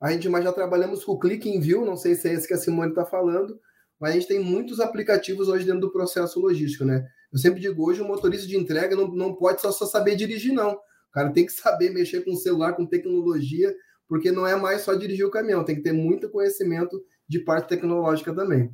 A 0.00 0.10
gente 0.12 0.28
mas 0.28 0.44
já 0.44 0.52
trabalhamos 0.52 1.04
com 1.04 1.12
o 1.12 1.18
Click 1.18 1.48
Envio, 1.48 1.84
não 1.84 1.96
sei 1.96 2.14
se 2.14 2.28
é 2.28 2.32
esse 2.32 2.48
que 2.48 2.54
a 2.54 2.58
Simone 2.58 2.90
está 2.90 3.04
falando, 3.04 3.60
mas 4.00 4.10
a 4.10 4.14
gente 4.14 4.28
tem 4.28 4.40
muitos 4.40 4.80
aplicativos 4.80 5.48
hoje 5.48 5.64
dentro 5.64 5.82
do 5.82 5.92
processo 5.92 6.40
logístico, 6.40 6.84
né? 6.84 7.06
Eu 7.32 7.38
sempre 7.38 7.60
digo, 7.60 7.86
hoje 7.86 8.00
o 8.00 8.06
motorista 8.06 8.46
de 8.46 8.56
entrega 8.56 8.96
não, 8.96 9.08
não 9.08 9.34
pode 9.34 9.60
só, 9.60 9.70
só 9.72 9.84
saber 9.86 10.16
dirigir, 10.16 10.52
não. 10.52 10.78
O 11.14 11.20
cara 11.22 11.32
tem 11.32 11.46
que 11.46 11.52
saber 11.52 11.90
mexer 11.90 12.24
com 12.24 12.32
o 12.32 12.36
celular, 12.36 12.72
com 12.72 12.84
tecnologia, 12.84 13.72
porque 14.08 14.32
não 14.32 14.44
é 14.44 14.56
mais 14.56 14.80
só 14.80 14.94
dirigir 14.94 15.24
o 15.24 15.30
caminhão, 15.30 15.64
tem 15.64 15.76
que 15.76 15.82
ter 15.82 15.92
muito 15.92 16.28
conhecimento 16.28 17.00
de 17.28 17.38
parte 17.38 17.68
tecnológica 17.68 18.34
também. 18.34 18.68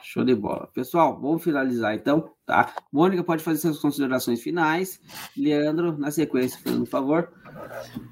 Show 0.00 0.24
de 0.24 0.32
bola. 0.32 0.70
Pessoal, 0.72 1.20
vamos 1.20 1.42
finalizar 1.42 1.92
então, 1.92 2.30
tá? 2.46 2.72
Mônica 2.92 3.24
pode 3.24 3.42
fazer 3.42 3.58
suas 3.58 3.80
considerações 3.80 4.40
finais. 4.40 5.00
Leandro, 5.36 5.98
na 5.98 6.12
sequência, 6.12 6.56
por 6.62 6.86
favor. 6.86 7.32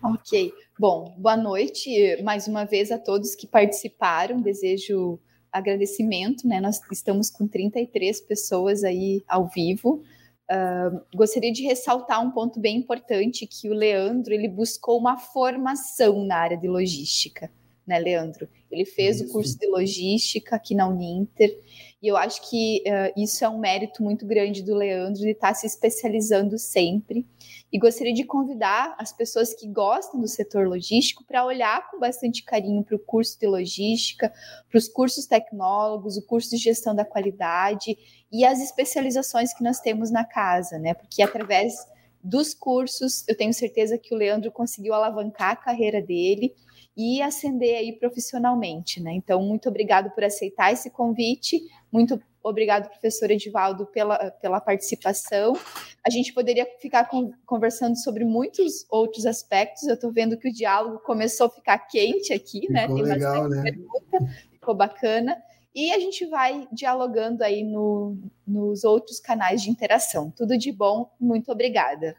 Ok. 0.03 0.53
Bom, 0.77 1.15
boa 1.17 1.37
noite 1.37 2.21
mais 2.25 2.49
uma 2.49 2.65
vez 2.65 2.91
a 2.91 2.99
todos 2.99 3.37
que 3.37 3.47
participaram. 3.47 4.41
Desejo 4.41 5.21
agradecimento, 5.53 6.49
né? 6.49 6.61
Nós 6.61 6.81
estamos 6.91 7.31
com 7.31 7.47
33 7.47 8.21
pessoas 8.23 8.83
aí 8.83 9.23
ao 9.29 9.49
vivo. 9.49 10.03
Uh, 10.51 11.01
gostaria 11.15 11.51
de 11.51 11.63
ressaltar 11.63 12.23
um 12.23 12.31
ponto 12.31 12.61
bem 12.61 12.77
importante 12.77 13.47
que 13.47 13.69
o 13.71 13.75
Leandro 13.75 14.35
ele 14.35 14.49
buscou 14.49 14.99
uma 14.99 15.17
formação 15.17 16.25
na 16.25 16.37
área 16.37 16.57
de 16.57 16.69
logística 16.69 17.51
né, 17.87 17.99
Leandro? 17.99 18.49
Ele 18.71 18.85
fez 18.85 19.17
isso. 19.17 19.29
o 19.29 19.33
curso 19.33 19.59
de 19.59 19.67
logística 19.67 20.57
aqui 20.57 20.75
na 20.75 20.89
Uninter, 20.89 21.59
e 22.03 22.09
eu 22.09 22.17
acho 22.17 22.49
que 22.49 22.83
uh, 22.87 23.21
isso 23.21 23.45
é 23.45 23.49
um 23.49 23.59
mérito 23.59 24.03
muito 24.03 24.27
grande 24.27 24.63
do 24.63 24.75
Leandro 24.75 25.21
de 25.21 25.31
estar 25.31 25.55
se 25.55 25.67
especializando 25.67 26.59
sempre. 26.59 27.27
E 27.73 27.79
gostaria 27.79 28.13
de 28.13 28.25
convidar 28.25 28.95
as 28.99 29.13
pessoas 29.13 29.55
que 29.55 29.67
gostam 29.67 30.21
do 30.21 30.29
setor 30.29 30.69
logístico 30.69 31.25
para 31.25 31.45
olhar 31.45 31.91
com 31.91 31.99
bastante 31.99 32.45
carinho 32.45 32.85
para 32.85 32.95
o 32.95 33.01
curso 33.01 33.39
de 33.39 33.47
logística, 33.47 34.33
para 34.69 34.79
os 34.79 34.87
cursos 34.87 35.27
tecnólogos, 35.27 36.17
o 36.17 36.27
curso 36.27 36.51
de 36.51 36.57
gestão 36.57 36.95
da 36.95 37.05
qualidade 37.05 37.97
e 38.35 38.45
as 38.45 38.61
especializações 38.61 39.55
que 39.55 39.63
nós 39.63 39.79
temos 39.79 40.11
na 40.11 40.25
casa, 40.25 40.77
né? 40.77 40.93
Porque 40.93 41.23
através 41.23 41.73
dos 42.21 42.53
cursos, 42.53 43.23
eu 43.29 43.37
tenho 43.37 43.55
certeza 43.55 43.97
que 43.97 44.13
o 44.13 44.19
Leandro 44.19 44.51
conseguiu 44.51 44.93
alavancar 44.93 45.53
a 45.53 45.57
carreira 45.57 46.03
dele 46.03 46.53
e 46.97 47.23
ascender 47.23 47.77
aí 47.77 47.93
profissionalmente, 47.93 49.01
né? 49.01 49.13
Então, 49.13 49.41
muito 49.41 49.69
obrigado 49.69 50.11
por 50.11 50.25
aceitar 50.25 50.73
esse 50.73 50.91
convite, 50.91 51.63
muito 51.93 52.21
obrigado, 52.43 52.89
professor 52.89 53.31
Edivaldo, 53.31 53.87
pela, 53.87 54.33
pela 54.33 54.61
participação. 54.61 55.53
A 56.05 56.11
gente 56.11 56.35
poderia 56.35 56.67
ficar 56.81 57.09
com, 57.09 57.31
conversando 57.47 57.97
sobre 57.97 58.25
muitos 58.25 58.85
outros 58.91 59.27
aspectos. 59.27 59.85
Eu 59.85 59.95
estou 59.95 60.11
vendo 60.11 60.37
que 60.37 60.49
o 60.49 60.53
diálogo 60.53 60.99
começou 61.05 61.47
a 61.47 61.51
ficar 61.51 61.79
quente 61.79 62.33
aqui, 62.33 62.69
né? 62.69 62.83
ficou? 62.83 62.97
Tem 62.97 63.05
legal, 63.05 63.49
né? 63.49 63.63
pergunta, 63.63 64.19
ficou 64.51 64.75
bacana. 64.75 65.41
E 65.75 65.93
a 65.93 65.99
gente 65.99 66.25
vai 66.27 66.69
dialogando 66.73 67.43
aí 67.43 67.65
no, 67.65 68.17
nos 68.47 68.85
outros 68.85 69.19
canais 69.19 69.63
de 69.63 69.71
interação. 69.71 70.31
Tudo 70.31 70.57
de 70.57 70.71
bom, 70.71 71.11
muito 71.19 71.51
obrigada. 71.51 72.17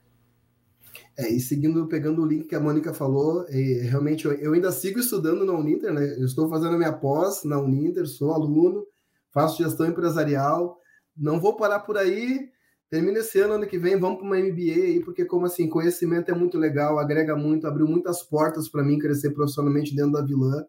É, 1.17 1.29
e 1.29 1.39
seguindo, 1.39 1.87
pegando 1.87 2.21
o 2.21 2.25
link 2.25 2.47
que 2.47 2.55
a 2.55 2.59
Mônica 2.59 2.93
falou, 2.93 3.45
realmente 3.49 4.25
eu, 4.25 4.33
eu, 4.33 4.53
ainda 4.53 4.71
sigo 4.71 4.99
estudando 4.99 5.45
na 5.45 5.53
Uninter, 5.53 5.93
né? 5.93 6.15
Eu 6.17 6.25
estou 6.25 6.49
fazendo 6.49 6.75
a 6.75 6.77
minha 6.77 6.91
pós 6.91 7.45
na 7.45 7.57
Uninter, 7.57 8.05
sou 8.05 8.33
aluno, 8.33 8.85
faço 9.31 9.63
gestão 9.63 9.85
empresarial, 9.85 10.77
não 11.15 11.39
vou 11.39 11.55
parar 11.55 11.79
por 11.79 11.97
aí, 11.97 12.49
termina 12.89 13.19
esse 13.19 13.39
ano, 13.39 13.53
ano 13.53 13.67
que 13.67 13.77
vem, 13.77 13.97
vamos 13.97 14.17
para 14.17 14.25
uma 14.25 14.37
MBA 14.37 14.73
aí, 14.73 14.99
porque 14.99 15.23
como 15.23 15.45
assim, 15.45 15.69
conhecimento 15.69 16.29
é 16.29 16.35
muito 16.35 16.57
legal, 16.57 16.99
agrega 16.99 17.35
muito, 17.35 17.65
abriu 17.65 17.87
muitas 17.87 18.21
portas 18.21 18.67
para 18.67 18.83
mim 18.83 18.99
crescer 18.99 19.31
profissionalmente 19.31 19.95
dentro 19.95 20.11
da 20.11 20.21
Vilã. 20.21 20.65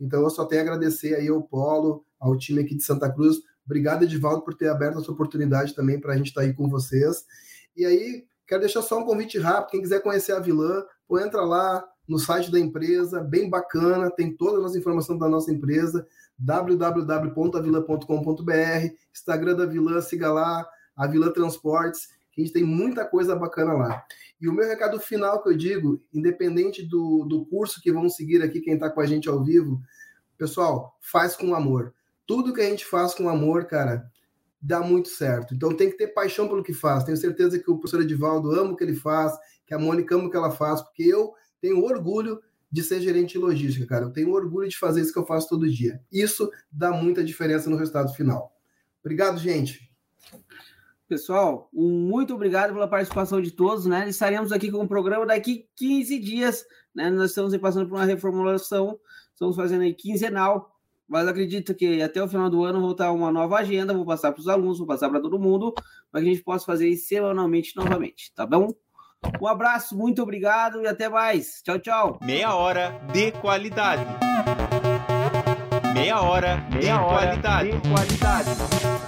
Então 0.00 0.22
eu 0.22 0.30
só 0.30 0.44
tenho 0.44 0.62
a 0.62 0.64
agradecer 0.64 1.14
aí 1.14 1.28
ao 1.28 1.42
Polo, 1.42 2.04
ao 2.18 2.36
time 2.36 2.62
aqui 2.62 2.74
de 2.74 2.82
Santa 2.82 3.12
Cruz. 3.12 3.36
Obrigado, 3.64 4.02
Edivaldo, 4.02 4.42
por 4.42 4.54
ter 4.54 4.68
aberto 4.68 4.98
essa 4.98 5.12
oportunidade 5.12 5.74
também 5.74 6.00
para 6.00 6.14
a 6.14 6.16
gente 6.16 6.28
estar 6.28 6.40
tá 6.40 6.46
aí 6.46 6.54
com 6.54 6.68
vocês. 6.68 7.24
E 7.76 7.84
aí, 7.84 8.24
Quero 8.50 8.60
deixar 8.62 8.82
só 8.82 8.98
um 8.98 9.04
convite 9.04 9.38
rápido. 9.38 9.70
Quem 9.70 9.80
quiser 9.80 10.02
conhecer 10.02 10.32
a 10.32 10.40
Vilã, 10.40 10.82
pô, 11.06 11.20
entra 11.20 11.42
lá 11.42 11.84
no 12.08 12.18
site 12.18 12.50
da 12.50 12.58
empresa, 12.58 13.22
bem 13.22 13.48
bacana, 13.48 14.10
tem 14.10 14.36
todas 14.36 14.64
as 14.64 14.74
informações 14.74 15.20
da 15.20 15.28
nossa 15.28 15.52
empresa, 15.52 16.04
www.avila.com.br, 16.36 18.94
Instagram 19.14 19.54
da 19.54 19.66
Vilã, 19.66 20.00
siga 20.00 20.32
lá, 20.32 20.68
a 20.96 21.06
Vilã 21.06 21.30
Transportes, 21.30 22.08
que 22.32 22.40
a 22.40 22.44
gente 22.44 22.52
tem 22.52 22.64
muita 22.64 23.04
coisa 23.04 23.36
bacana 23.36 23.74
lá. 23.74 24.04
E 24.40 24.48
o 24.48 24.52
meu 24.52 24.66
recado 24.66 24.98
final 24.98 25.42
que 25.42 25.50
eu 25.50 25.56
digo, 25.56 26.02
independente 26.12 26.82
do, 26.82 27.26
do 27.28 27.44
curso 27.44 27.80
que 27.80 27.92
vão 27.92 28.08
seguir 28.08 28.42
aqui, 28.42 28.60
quem 28.60 28.74
está 28.74 28.88
com 28.88 29.00
a 29.00 29.06
gente 29.06 29.28
ao 29.28 29.44
vivo, 29.44 29.80
pessoal, 30.38 30.96
faz 31.00 31.36
com 31.36 31.54
amor. 31.54 31.92
Tudo 32.26 32.54
que 32.54 32.60
a 32.60 32.68
gente 32.68 32.86
faz 32.86 33.12
com 33.12 33.28
amor, 33.28 33.66
cara, 33.66 34.10
dá 34.60 34.80
muito 34.80 35.08
certo. 35.08 35.54
Então 35.54 35.76
tem 35.76 35.90
que 35.90 35.96
ter 35.98 36.08
paixão 36.08 36.48
pelo 36.48 36.62
que 36.62 36.72
faz. 36.72 37.04
Tenho 37.04 37.16
certeza 37.16 37.58
que 37.58 37.70
o 37.70 37.78
professor 37.78 38.02
Edivaldo 38.02 38.50
ama 38.52 38.72
o 38.72 38.76
que 38.76 38.84
ele 38.84 38.96
faz, 38.96 39.32
que 39.66 39.74
a 39.74 39.78
Mônica 39.78 40.14
ama 40.14 40.28
o 40.28 40.30
que 40.30 40.36
ela 40.36 40.50
faz, 40.50 40.80
porque 40.80 41.02
eu 41.02 41.32
tenho 41.60 41.82
orgulho 41.84 42.40
de 42.72 42.82
ser 42.82 43.00
gerente 43.00 43.32
de 43.32 43.38
logística, 43.38 43.86
cara. 43.86 44.04
Eu 44.04 44.12
tenho 44.12 44.30
orgulho 44.30 44.68
de 44.68 44.78
fazer 44.78 45.00
isso 45.00 45.12
que 45.12 45.18
eu 45.18 45.26
faço 45.26 45.48
todo 45.48 45.68
dia. 45.68 46.00
Isso 46.10 46.50
dá 46.70 46.92
muita 46.92 47.24
diferença 47.24 47.68
no 47.68 47.76
resultado 47.76 48.12
final. 48.14 48.52
Obrigado, 49.00 49.38
gente. 49.38 49.89
Pessoal, 51.10 51.68
muito 51.72 52.34
obrigado 52.34 52.72
pela 52.72 52.86
participação 52.86 53.42
de 53.42 53.50
todos, 53.50 53.84
né? 53.84 54.08
Estaremos 54.08 54.52
aqui 54.52 54.70
com 54.70 54.84
o 54.84 54.86
programa 54.86 55.26
daqui 55.26 55.66
15 55.74 56.20
dias, 56.20 56.64
né? 56.94 57.10
Nós 57.10 57.30
estamos 57.30 57.56
passando 57.56 57.88
por 57.88 57.96
uma 57.96 58.04
reformulação, 58.04 58.96
estamos 59.32 59.56
fazendo 59.56 59.80
aí 59.80 59.92
quinzenal, 59.92 60.70
mas 61.08 61.26
acredito 61.26 61.74
que 61.74 62.00
até 62.00 62.22
o 62.22 62.28
final 62.28 62.48
do 62.48 62.62
ano 62.62 62.80
vou 62.80 62.92
estar 62.92 63.10
uma 63.10 63.32
nova 63.32 63.58
agenda, 63.58 63.92
vou 63.92 64.06
passar 64.06 64.30
para 64.30 64.38
os 64.40 64.46
alunos, 64.46 64.78
vou 64.78 64.86
passar 64.86 65.10
para 65.10 65.20
todo 65.20 65.36
mundo, 65.36 65.74
para 66.12 66.20
que 66.20 66.28
a 66.28 66.32
gente 66.32 66.44
possa 66.44 66.64
fazer 66.64 66.88
isso 66.88 67.08
semanalmente 67.08 67.74
novamente, 67.74 68.32
tá 68.32 68.46
bom? 68.46 68.68
Um 69.42 69.48
abraço, 69.48 69.98
muito 69.98 70.22
obrigado 70.22 70.80
e 70.80 70.86
até 70.86 71.08
mais. 71.08 71.60
Tchau, 71.64 71.80
tchau. 71.80 72.20
Meia 72.22 72.54
hora 72.54 73.00
de 73.12 73.32
qualidade. 73.32 74.06
Meia 75.92 76.20
hora, 76.20 76.64
Meia 76.70 76.80
de, 76.80 76.90
hora 76.92 77.26
qualidade. 77.26 77.72
de 77.72 77.88
qualidade. 77.88 78.99